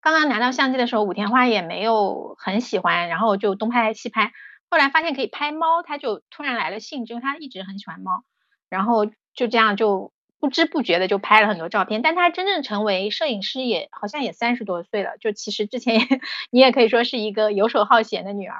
[0.00, 4.32] 刚刚拿到相机的时候，武田花也没有很喜欢，然后就东拍西拍。
[4.70, 8.24] 后来发现可以拍猫，他就突然来了兴致，他一直很喜欢猫。
[8.70, 10.14] 然后就这样就。
[10.40, 15.18] 不知不觉的就拍了很多照片，但她真正成为摄影师也好像也三十多岁了。
[15.20, 16.06] 就其实之前也
[16.50, 18.58] 你也可以说是一个游手好闲的女儿，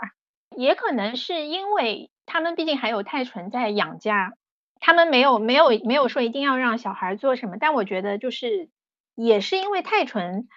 [0.54, 4.34] 也可能是因为他们毕竟还有泰纯在养家，
[4.78, 7.56] 他们没有没有没有说一定要让小孩做什么。
[7.58, 8.68] 但我觉得就是
[9.14, 10.48] 也是因为泰纯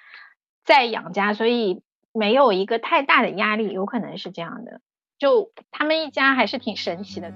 [0.65, 1.81] 在养家，所以
[2.11, 4.81] 没有一个太大的压力，有可能是这样的。
[5.17, 7.31] 就他们一家还是挺神奇的。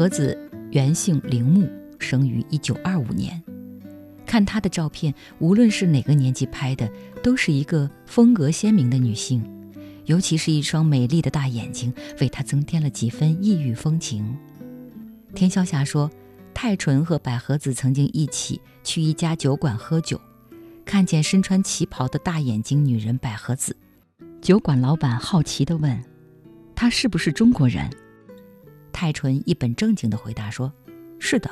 [0.00, 0.34] 和子
[0.70, 3.38] 原姓铃木，生于一九二五年。
[4.24, 6.90] 看她的照片，无论是哪个年纪拍的，
[7.22, 9.44] 都是一个风格鲜明的女性，
[10.06, 14.34] 尤其是一双美丽的大眼睛，为她增添了几分异域风情。
[15.34, 16.10] 田晓霞说，
[16.54, 20.18] 太纯和百合子曾经一起去一家酒馆喝酒，
[20.86, 23.76] 看见身穿旗袍的大眼睛女人百合子，
[24.40, 26.02] 酒馆老板好奇地问
[26.74, 27.86] ：“她是不是中国人？”
[28.90, 30.72] 太纯一本正经地回答说
[31.18, 31.50] ：“是的。”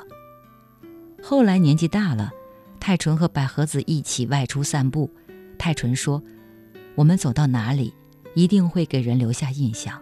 [1.23, 2.31] 后来年纪大了，
[2.79, 5.11] 太纯和百合子一起外出散步。
[5.59, 6.23] 太纯说
[6.95, 7.93] ：“我们走到哪里，
[8.35, 10.01] 一定会给人留下印象，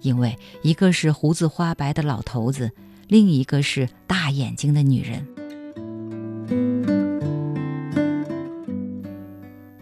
[0.00, 2.70] 因为一个是胡子花白的老头子，
[3.08, 5.26] 另一个是大眼睛的女人。”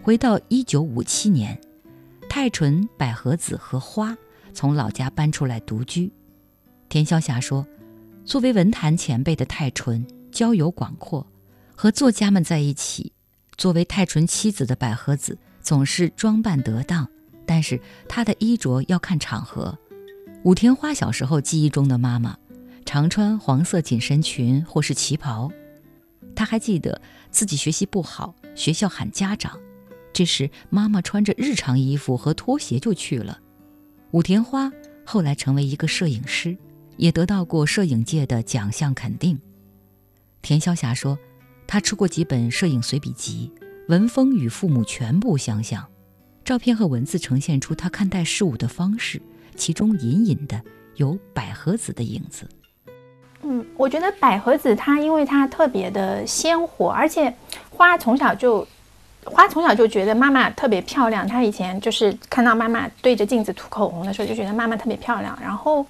[0.01, 1.59] 回到一九五七年，
[2.27, 4.17] 太纯、百合子和花
[4.53, 6.11] 从老家搬出来独居。
[6.91, 7.65] 田晓霞说
[8.25, 11.25] ：“作为文坛前辈的泰纯，交友广阔，
[11.73, 13.13] 和作家们在一起；
[13.55, 17.07] 作为泰纯妻子的百合子，总是装扮得当，
[17.45, 19.79] 但是她的衣着要看场合。
[20.43, 22.37] 武田花小时候记忆中的妈妈，
[22.85, 25.49] 常穿黄色紧身裙或是旗袍。
[26.35, 29.57] 她还记得自己学习不好，学校喊家长，
[30.11, 33.39] 这时妈妈穿着日常衣服和拖鞋就去了。
[34.11, 34.69] 武田花
[35.05, 36.57] 后来成为一个摄影师。”
[37.01, 39.39] 也得到过摄影界的奖项肯定。
[40.43, 41.17] 田晓霞说，
[41.65, 43.51] 她出过几本摄影随笔集，
[43.87, 45.83] 文风与父母全部相像，
[46.45, 49.19] 照片和文字呈现出她看待事物的方式，
[49.55, 50.61] 其中隐隐的
[50.97, 52.47] 有百合子的影子。
[53.41, 57.35] 嗯，我觉得百合子她因为她特别的鲜活，而且
[57.71, 58.67] 花从小就
[59.23, 61.27] 花从小就觉得妈妈特别漂亮。
[61.27, 65.83] 她以前就是看到妈妈对着镜子涂口红的时候，就觉得妈妈特别漂亮，然后。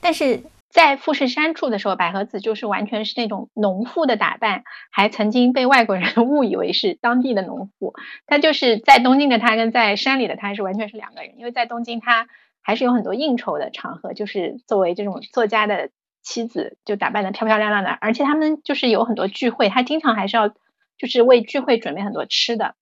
[0.00, 7.94] 但是在富士山住的时候，百合子就是完全是那种农妇的打扮，还曾经被外国人 误以为是当地的农妇。
[8.26, 12.28] 她就是在东京的她跟在山里的她是完全是两个人，因为在东京她
[12.62, 15.90] 还是有很多应酬的场合，就是作为这种作家的
[16.22, 22.74] 妻子就打扮的漂漂亮亮的，而且他们就是有很多聚会，她经常还是要就是为聚会准备很多吃的。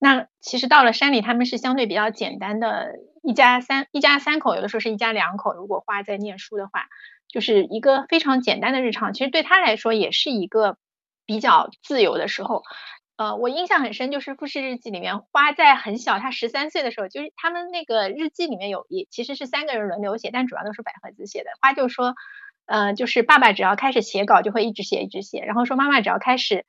[0.00, 2.94] 那其实到了山里，他们是相对比较简单的。
[3.22, 5.54] 一家三一家三口，有的时候是一家两口。
[5.54, 6.86] 如果花在念书的话，
[7.28, 9.12] 就是一个非常简单的日常。
[9.12, 10.76] 其实对他来说，也是一个
[11.26, 12.62] 比较自由的时候。
[13.16, 21.50] 呃，我印象很深，就是《富士日记》里面，花在很小，他十三岁的时候，就是他们那个日记里面有也其实是三个人轮流写，但主要都是百合子写的。
[21.60, 22.14] 花就说，
[22.66, 26.64] 呃，就是爸爸只要开始写稿，就会一直写一直写，然后说妈妈只要开始。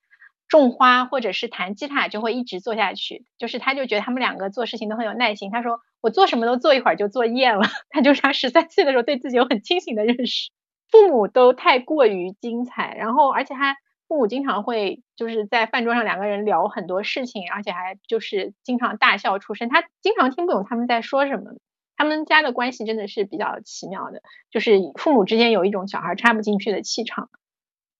[0.49, 5.51] 种花或者是弹吉他就会一直做下去，就是他就觉得他们两个做事情都很有耐心。
[5.51, 7.67] 他说我做什么都做一会儿就做厌了。
[7.89, 10.49] 他就是他十三岁的时候对自己有很清醒的认识。
[10.89, 13.77] 父母都太过于精彩，然后而且他
[14.07, 19.69] 父母经常会就是在饭桌上两个人聊很多事情，而且还就是经常大笑出声。
[19.69, 21.51] 他经常听不懂他们在说什么。
[21.95, 27.29] 他们家的关系真的是比较奇妙的，就是父母之间有一种小孩插不进去的气场。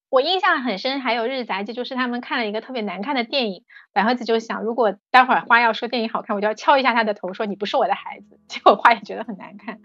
[0.10, 8.40] 我印象很深，还有日杂记，就是他们看了一个特别难看的电影，百合子就想，如果待会儿花要说电影好看，我就要敲一下他的头，说你不是我的孩子。
[8.50, 9.80] 结果花也觉得很难看，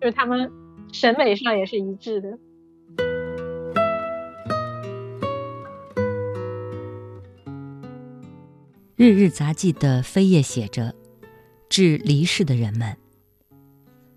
[0.00, 0.48] 就是他们
[0.92, 2.38] 审美上也是一致的。
[8.94, 10.94] 日日杂记的扉页写着
[11.68, 12.96] ：“致离世的人们，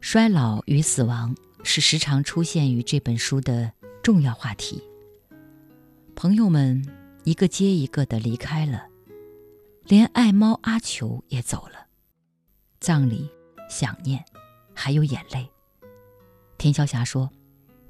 [0.01, 3.72] 衰老与死亡是时常出现于这本书的
[4.03, 4.84] 重要话题。
[6.18, 6.84] 朋友们
[7.26, 8.88] 一个接一个的离开了，
[9.86, 11.86] 连爱猫阿球也走了。
[12.80, 13.30] 葬礼、
[13.70, 14.26] 想念，
[14.74, 15.47] 还有眼泪。”
[16.57, 17.30] 田晓霞说：“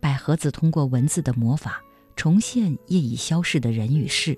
[0.01, 1.81] 百合子通过文字的魔法，
[2.17, 4.37] 重现业已消逝的人与事。”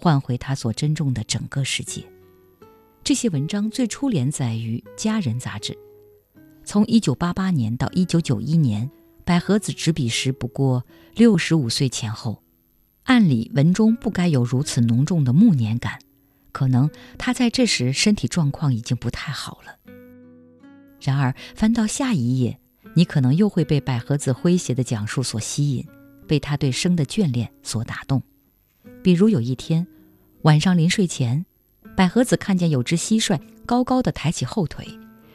[0.00, 2.02] 换回他所珍重的整个世界。
[3.04, 5.76] 这些文章最初连载于《家人》杂志，
[6.64, 8.90] 从1988年到1991年，
[9.26, 12.42] 百合子执笔时不过65岁前后。
[13.04, 15.98] 按理文中不该有如此浓重的暮年感，
[16.52, 16.88] 可能
[17.18, 19.76] 他在这时身体状况已经不太好了。
[21.00, 22.60] 然而翻到下一页，
[22.94, 25.86] 你可能又会被百合子诙谐的讲述所吸引，
[26.28, 28.22] 被他对生的眷恋所打动。
[29.02, 29.86] 比如有一天
[30.42, 31.44] 晚上临睡前，
[31.96, 34.86] 百合子看见有只蟋蟀高高的抬起后腿，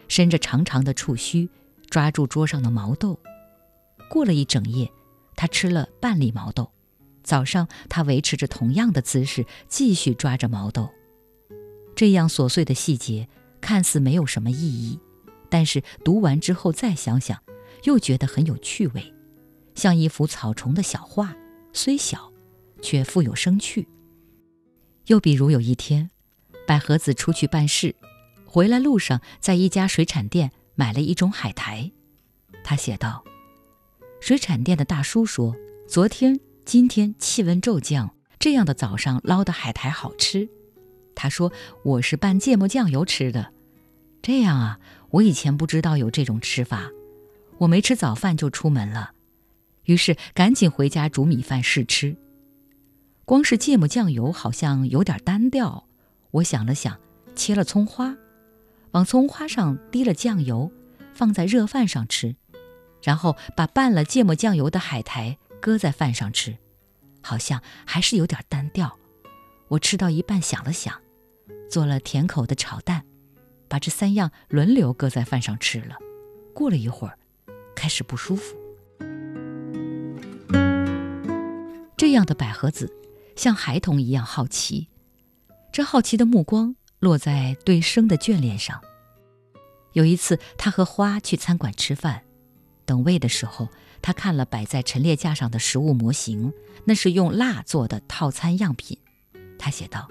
[0.08, 1.50] 伸着长长的触须，
[1.90, 3.20] 抓住桌上的毛豆。
[4.08, 4.90] 过了一整夜，
[5.36, 6.72] 他吃了半粒毛豆。
[7.26, 10.90] 早上，他维持着同样的姿势，继续抓着毛豆。
[11.94, 13.28] 这样琐碎的细节
[13.60, 14.98] 看似没有什么意义，
[15.50, 17.38] 但是读完之后再想想，
[17.84, 19.14] 又觉得很有趣味，
[19.74, 21.36] 像一幅草虫的小画，
[21.74, 22.32] 虽小。
[22.82, 23.88] 却富有生趣。
[25.08, 26.12] 又比如有一天，
[26.68, 27.96] 百合子出去办事，
[28.46, 31.92] 回来路上在一家水产店买了一种海苔。
[32.64, 33.24] 他写道
[34.22, 35.56] ：“水产店的大叔说，
[35.88, 40.50] 昨天、今天气温骤降，这样的早上捞的海苔好吃。
[41.14, 41.54] 他说
[41.84, 43.54] 我是拌芥末酱油吃的。
[44.24, 44.80] 这样啊，
[45.12, 46.90] 我以前不知道有这种吃法。
[47.60, 49.12] 我没吃早饭就出门了，
[49.84, 52.18] 于是赶紧回家煮米饭试吃。”
[53.26, 55.86] 光是芥末酱油好像有点单调，
[56.32, 57.00] 我想了想，
[57.36, 58.18] 切了葱花，
[58.92, 60.72] 往葱花上滴了酱油，
[61.14, 62.36] 放在热饭上吃，
[63.04, 66.56] 然后把拌了芥末酱油的海苔搁在饭上吃，
[67.24, 69.00] 好像还是有点单调。
[69.68, 71.02] 我吃到一半想了想，
[71.68, 73.04] 做了甜口的炒蛋，
[73.68, 75.96] 把这三样轮流搁在饭上吃了。
[76.54, 77.18] 过了一会儿，
[77.76, 78.56] 开始不舒服。
[81.98, 82.96] 这样的百合子。
[83.36, 84.88] 像孩童一样好奇，
[85.72, 88.80] 这好奇的目光落在对生的眷恋上。
[89.94, 92.24] 有一次，他和花去餐馆吃饭，
[92.86, 93.68] 等位的时候，
[94.06, 96.54] 他看了摆在陈列架上的食物模型，
[96.84, 98.96] 那是用蜡做的套餐样品。
[99.58, 100.08] 他写道：“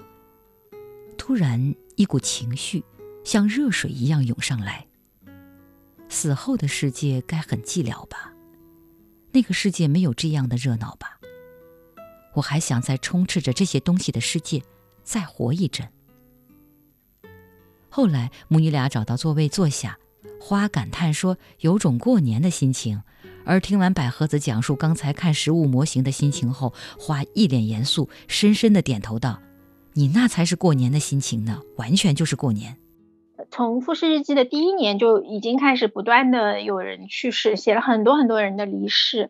[1.17, 2.83] 突然，一股情绪
[3.23, 4.85] 像热水一样涌上来。
[6.09, 8.33] 死后的世界该很寂寥吧？
[9.31, 11.17] 那个世界没有这样的热闹吧？”
[12.35, 14.61] 我还想在充斥着这些东西的世界
[15.05, 15.87] 再活一阵。
[17.87, 19.97] 后来母女俩找到座位坐下，
[20.41, 23.01] 花感叹说有种过年的心情，
[23.45, 29.39] 而听完百合子讲述刚才看实物模型的心情后，花一脸严肃，深深的点头道
[29.93, 32.77] ：“你那才是过年的心情呢，完全就是过年。”
[33.51, 39.29] 从复试日记的第一年就已经开始不断的有人去世，写了很多很多人的离世。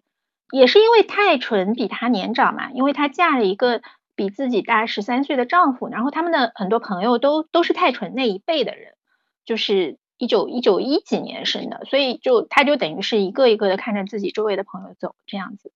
[0.52, 3.82] 也是因为太纯比她年长嘛，因为她嫁了一个
[4.16, 8.94] 比自己大十三岁的丈夫，然后他们的很多朋友都都是太纯那一辈的人，
[9.44, 15.72] 就是一九一九一几年生的，所以就他就等于是一个一个的看着自己周围的朋友走这样子。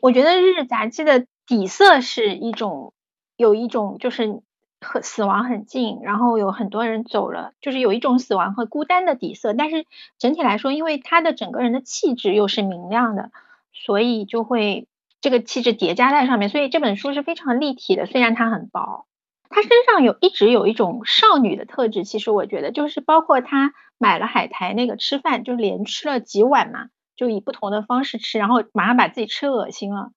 [0.00, 2.92] 我觉得《日日杂记》的底色是一种
[3.36, 4.42] 有一种就是
[4.80, 9.86] 和死亡很近，然后有很多人走了，就是有一种死亡和孤单的底色，但是
[10.18, 13.30] 整体来说，因为他的整个人的气质又是明亮的。
[13.78, 14.88] 所以就会
[15.20, 18.06] 这个气质叠加在上面，所以这本书是非常立体的。
[18.06, 19.04] 虽然它很薄，
[19.50, 22.04] 她身上有一直有一种少女的特质。
[22.04, 26.86] 其实我觉得，就是包括她买了海苔那个吃饭，就连吃了几碗嘛，
[27.16, 30.10] 就以不同的方式吃，然后马上把自己吃恶心了，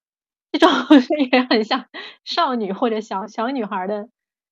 [0.52, 0.70] 这种
[1.32, 1.86] 也很像
[2.26, 4.10] 少女或者小小女孩的。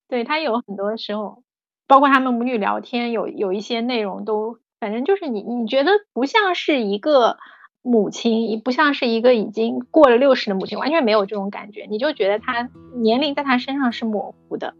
[0.09, 1.43] 对她有很多时候，
[1.87, 7.37] 包括他们母女聊天，有有一些内容都，反正就是你你觉得不像是一个。
[7.81, 14.75] 母亲不像是一个已经过了六十的母亲，完全没有这种感觉，你就觉得她年龄在她身上是模糊的。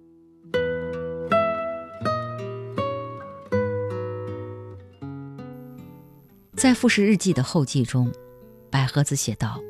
[6.54, 8.12] 在《富士日记》的后记中，
[8.70, 9.62] 百合子写道：“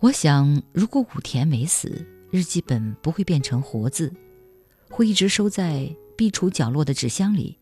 [0.00, 4.12] 我想，如果武田没死，日记本不会变成活字，
[4.90, 7.58] 会一直收在壁橱角落的纸箱里。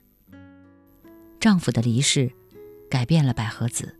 [1.39, 2.31] 丈夫的离世，
[2.89, 3.97] 改变了百合子。”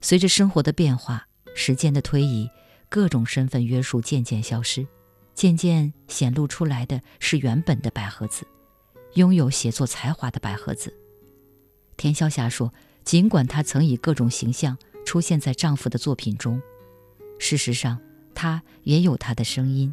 [0.00, 2.48] 随着生活的变化，时间的推移，
[2.88, 4.86] 各种身份约束渐渐消失，
[5.34, 8.46] 渐渐显露出来的是原本的百合子，
[9.14, 10.96] 拥有写作才华的百合子。
[11.96, 12.72] 田晓霞说
[13.04, 16.62] ：“尽管她曾以各种形象出现在丈夫的作品中，
[17.40, 18.00] 事实上，
[18.34, 19.92] 她也有她的声音，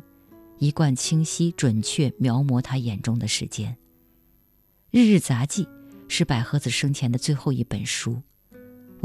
[0.60, 3.76] 一贯清晰准确描摹她眼中的世间。”
[4.98, 5.66] 《日日杂记》
[6.08, 8.22] 是百合子生前的最后一本书，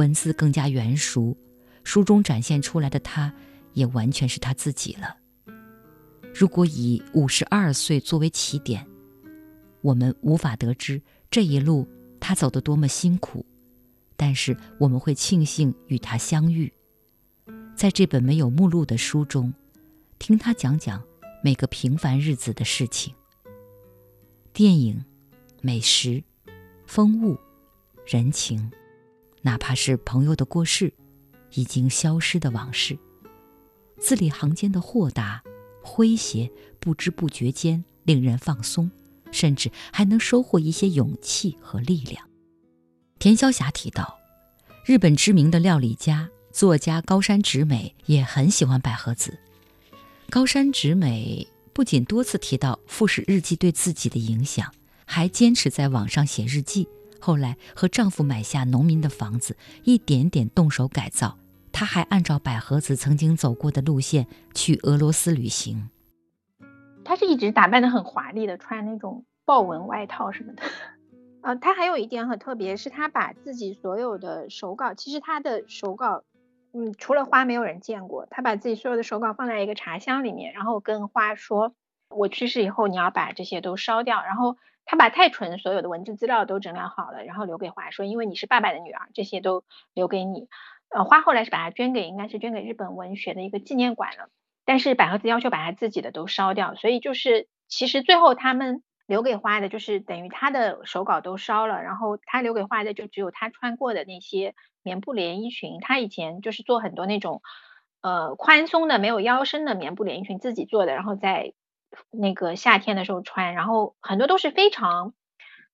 [0.00, 1.36] 文字更加圆熟，
[1.84, 3.34] 书中展现出来的他，
[3.74, 5.18] 也完全是他自己了。
[6.34, 8.86] 如果以五十二岁作为起点，
[9.82, 11.86] 我们无法得知这一路
[12.18, 13.44] 他走得多么辛苦，
[14.16, 16.72] 但是我们会庆幸与他相遇，
[17.76, 19.52] 在这本没有目录的书中，
[20.18, 21.04] 听他讲讲
[21.44, 23.14] 每个平凡日子的事情。
[24.54, 25.04] 电影、
[25.60, 26.24] 美食、
[26.86, 27.38] 风物、
[28.06, 28.72] 人情，
[29.42, 30.92] 哪怕是朋友的过世，
[31.54, 32.98] 已经消失的往事，
[33.98, 35.42] 字里行间的豁达。
[35.82, 38.90] 诙谐，不知不觉间令人放松，
[39.32, 42.28] 甚至还能收获一些勇气和力量。
[43.18, 44.18] 田晓霞提到，
[44.84, 49.38] 日本知名的料理家、作家高山直美也很喜欢百合子。
[50.28, 54.70] 高山直美不仅多次提到富士日记对自己的影响，
[55.06, 56.86] 还坚持在网上写日记。
[57.20, 61.36] 后来和丈夫买下农民的房子，一点点动手改造。
[61.72, 65.88] 她还按照百合子曾经走过的路线去俄罗斯旅行。
[67.04, 70.62] 她是一直打扮的很华丽的，穿那种豹纹外套什么的。
[71.42, 76.24] 呃，她还有一点很特别，是她把自己所有的手稿，其实她的手稿，
[76.72, 78.26] 嗯，除了花没有人见过。
[78.30, 81.72] 她把自己所有的手稿放在一个茶箱里面，然后跟花说
[82.10, 84.58] ：“我去世以后，你要把这些都烧掉。”然后
[84.90, 89.62] 他把太纯所有的文字资料都整理好了，然后留给花说：“因为你是爸爸的女儿，这些都
[89.94, 90.48] 留给你。”
[90.90, 94.30] 呃，花后来是把它捐给，应该是捐给日本文学的一个纪念馆了。
[94.64, 105.78] 但是百合子要求把他自己的都烧掉，所以就是其实最后他们留给花的，就是等于他的手稿都烧了，然后他留给花的就只有他穿过的那些棉布连衣裙。
[105.80, 107.42] 他以前就是做很多那种
[108.02, 111.52] 呃宽松的、没有腰身的棉布连衣裙，自己做的，然后在
[112.10, 115.14] 那个夏天的时候穿，然后很多都是非常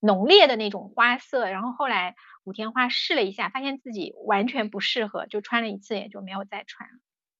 [0.00, 2.14] 浓烈的那种花色，然后后来。
[2.48, 6.94] 武田花试了一下，发现自己完全不适合，就穿了一次也就没有再穿了。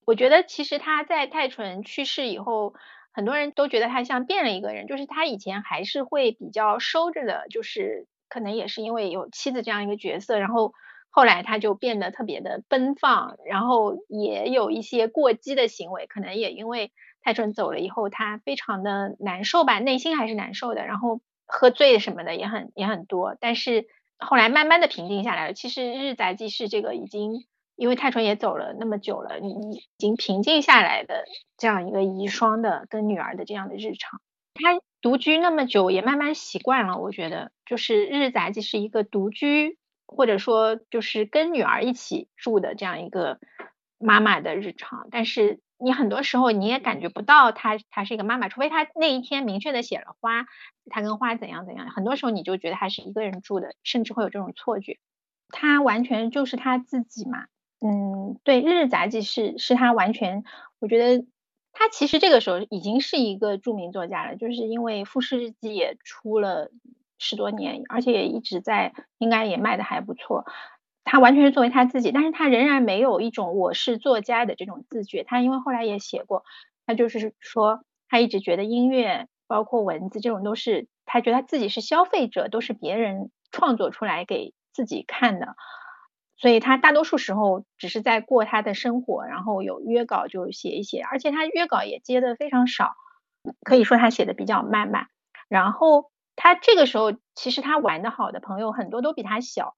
[0.05, 2.73] 我觉得其实他在泰纯去世以后，
[3.13, 10.73] 很多人都觉得他像变了一个人，就是他以前还是会比较收着的，就是可能也是因为有妻子这样一个角色，然后
[11.09, 16.91] 后来他就变得特别的奔放，然后也有一些过激的行为，可能也因为
[17.27, 23.87] 泰纯走了以后，他非常的难受吧，内心还是难受的，然后喝醉什么的也很也很多，但是。
[24.19, 25.53] 后来慢慢的平静下来了。
[25.53, 31.25] 其实日杂记是这个已经，因为泰纯也走了那么久了，你已经平静下来的
[31.55, 34.19] 这样一个遗孀的跟女儿的这样的日常。
[34.55, 36.97] 他独居那么久，也慢慢习惯了。
[36.97, 43.37] 我觉得，就是日杂记是一个独居，或者说就是跟女儿一起住的这样一个
[43.99, 45.09] 妈妈的日常。
[45.11, 45.59] 但是。
[45.79, 50.45] 你很多时候你也感觉不到她，她是一个妈妈，除非她那一天明确的写了花，
[50.89, 51.89] 她跟花怎样怎样。
[51.91, 54.97] 很多时候你就觉得她是一个人住的，甚至会有这种错觉。
[55.49, 57.45] 她完全就是她自己嘛，
[57.81, 60.43] 嗯，对，《日日杂记》是是她完全，
[60.79, 61.25] 我觉得
[61.73, 66.69] 她其实这个时候已经是一个著名作家了，就是因为《富士日记》也出了
[67.19, 70.45] 十多年，而且也一直在，应该也卖的还不错。
[71.09, 75.23] 他完全是作为他自己，但是他仍然没有一种我是作家的这种自觉。
[75.23, 76.43] 他因为后来也写过，
[76.85, 85.55] 他就是说他一直觉得音乐包括文字这种都是他觉得他自己是消费者，都是别人创作出来给自己看的。
[86.35, 92.93] 所以他大多数时候只是在过他的生活，然后有约稿就写一写，而且他约稿也接的非常少，
[93.63, 95.07] 可以说他写的比较慢吧。
[95.47, 99.75] 然后他这个时候其实他玩的好的朋友很多都比他小。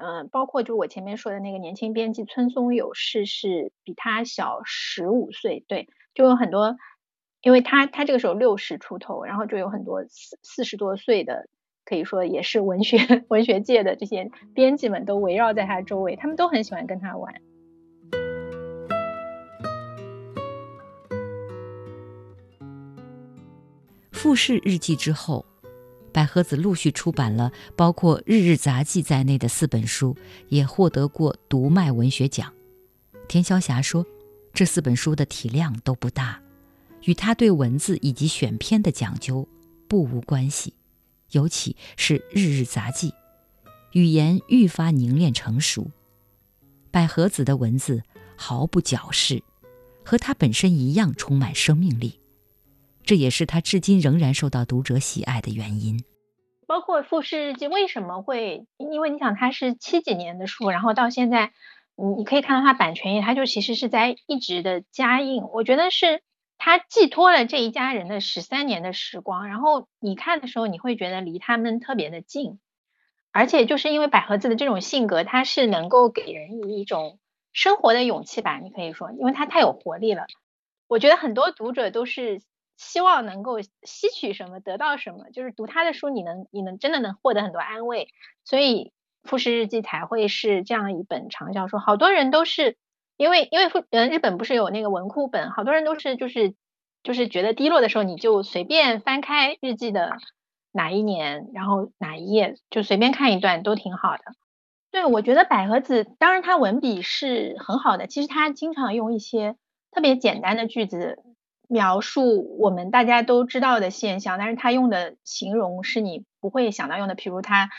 [0.00, 6.76] 嗯，包括就我前面说的那个年轻编辑村松有事是比他小十五岁，对，就有很多，
[7.42, 11.48] 因为他他这个时候六十出头，然后就有很多四四十多岁的，
[11.84, 17.34] 可以说也是文学 文学界的这些编辑们都围绕在他周围，他们都很喜欢跟他玩。
[24.12, 25.44] 复试日记之后。
[26.18, 30.16] 百合子陆续出版了包括《日日杂记》在内的四本书，
[30.48, 32.52] 也获得过读卖文学奖。
[33.28, 34.04] 田晓霞说，
[34.52, 36.42] 这四本书的体量都不大，
[37.04, 39.46] 与他对文字以及选篇的讲究
[39.86, 40.74] 不无关系。
[41.30, 43.10] 尤其是《日日杂记》，
[43.92, 45.92] 语言愈发凝练成熟。
[46.90, 48.02] 百合子的文字
[48.34, 49.44] 毫不矫饰，
[50.04, 52.18] 和他本身一样充满生命力。
[53.08, 56.04] 这也是他至今仍然受到读者喜爱的原因。
[56.66, 58.66] 包括《富士日记》为什么会？
[58.76, 61.54] 因为你想，它是七几年的书，然后到现在，
[61.96, 65.42] 你你可以看到它版权页，它就其实是在一直的加印。
[65.44, 66.20] 我觉得是
[66.58, 72.58] 它寄托了这一家人的十三年的时光，然后你看的时候，你会觉得离他们特别的近，
[73.32, 77.18] 而且就是因为百合子的这种性格，它是能够给人以一种
[77.54, 80.26] 生活的勇气吧，你可以说，因为它太有活力了。
[80.88, 82.42] 我觉得很多读者都是。
[82.78, 88.08] 希望能够吸取什么，得到什么，就是读他的书，你能，你能真的能获得很多安慰，
[88.44, 88.92] 所以
[89.28, 91.80] 《富士日记》才会是这样一本长小说。
[91.80, 92.76] 好多人都是
[93.16, 96.54] 因为，因为富，嗯，日本不是有那个文库本，好多人都是就是
[97.02, 100.16] 就是觉得低落的时候，你就随便翻开日记的
[100.70, 104.22] 哪一年，然后哪一页，就随便看一段都挺好的。
[104.92, 109.56] 对，我觉得百合子，当然他文笔是很好的，其实他经常用一些
[109.90, 111.18] 特别简单的句子。
[111.68, 117.14] 描述我们大家都知道的现象，但是他用的形容是你不会想到用的。
[117.14, 117.70] 比如他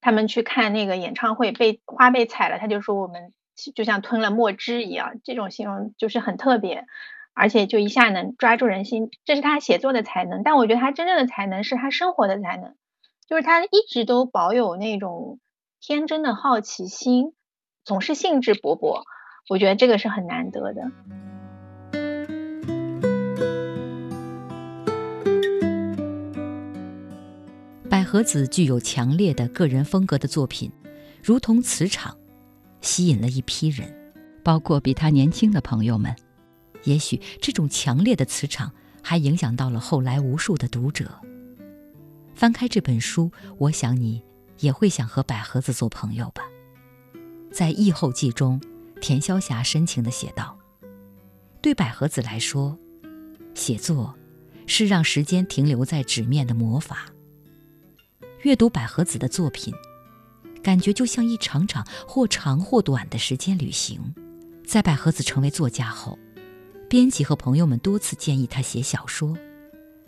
[0.00, 3.32] 他们去看那个演唱会，被花被踩了，他就说我们
[3.74, 6.86] 就像吞了墨汁一样，这种形容就是很特别，
[7.34, 10.42] 而且就一下能抓住人心，这是他写作的才能。
[10.42, 12.76] 但我觉得他真正的才能是他生活的才能，
[13.26, 15.40] 就是他一直都保有那种
[15.80, 17.34] 天真的好奇心，
[17.84, 19.02] 总是兴致勃勃。
[19.48, 20.92] 我觉得这个是很难得的。
[28.12, 30.70] 和子具有强烈的个人风格的作品，
[31.24, 32.14] 如同磁场，
[32.82, 33.90] 吸引了一批人，
[34.42, 36.14] 包括比他年轻的朋友们。
[36.84, 41.18] 也许这种强烈的磁场还影响到了后来无数的读者。
[42.34, 44.22] 翻开这本书，我想你
[44.58, 46.42] 也会想和百合子做朋友吧。
[47.50, 48.60] 在译后记中，
[49.00, 50.58] 田潇霞深情地写道
[51.62, 52.78] ：“对百合子来说，
[53.54, 54.14] 写作
[54.66, 57.06] 是让时间停留在纸面的魔法。”
[58.42, 59.72] 阅读百合子的作品，
[60.62, 64.00] 感觉就像一场场或长或短的时间旅行。
[64.66, 66.18] 在百合子成为作家后，
[66.88, 69.36] 编辑和朋友们多次建议他写小说，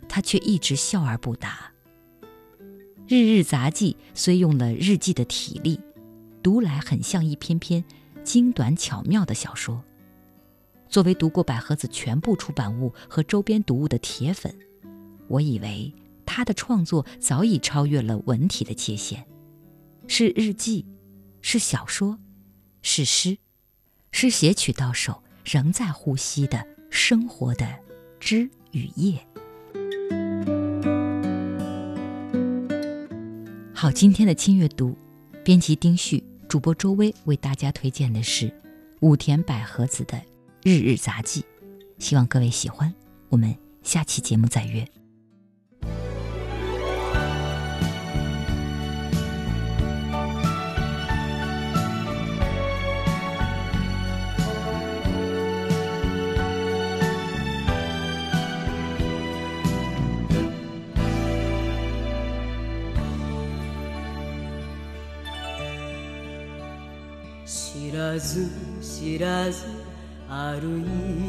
[0.09, 1.71] 他却一直笑而不答。
[3.07, 5.79] 《日日杂记》虽用了日记的体力，
[6.43, 7.85] 读来很像一篇篇
[8.25, 9.81] 精短巧妙的小说。
[10.89, 14.53] 作为读过百合子全部出版物和周边读物的铁粉，
[15.29, 15.93] 我以为。
[16.25, 19.25] 他的创作早已超越了文体的界限，
[20.07, 20.87] 是日记，
[21.41, 22.19] 是小说，
[22.83, 23.39] 是诗，
[24.11, 27.67] 是写取到手仍在呼吸的生活的
[28.19, 29.19] 枝与叶。
[33.73, 34.97] 好，今天的轻阅读，
[35.45, 38.51] 编辑丁旭，主播周薇为大家推荐的是
[39.01, 40.17] 武田百合子的
[40.63, 41.41] 《日日杂记》，
[41.99, 42.93] 希望各位喜欢。
[43.29, 44.87] 我们下期节目再约。
[68.05, 68.51] らず
[68.83, 69.65] 知らず
[70.29, 70.87] 歩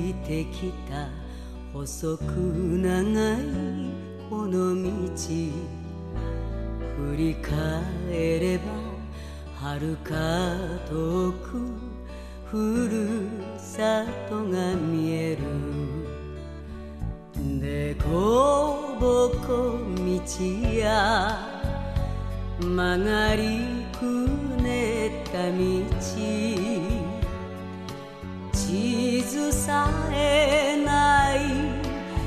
[0.10, 1.08] いてきた
[1.74, 3.38] 細く長い
[4.30, 4.82] この道
[6.98, 7.50] 振り返
[8.40, 8.64] れば
[9.62, 10.12] 遥か
[10.90, 11.64] 遠く
[12.46, 12.98] ふる
[13.58, 15.42] さとが見える。
[17.60, 20.04] でこぼこ道
[20.74, 21.40] や
[22.60, 24.35] 曲がりくね
[25.32, 25.58] た道
[28.54, 31.40] 地図さえない。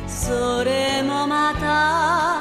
[0.06, 2.37] それもまた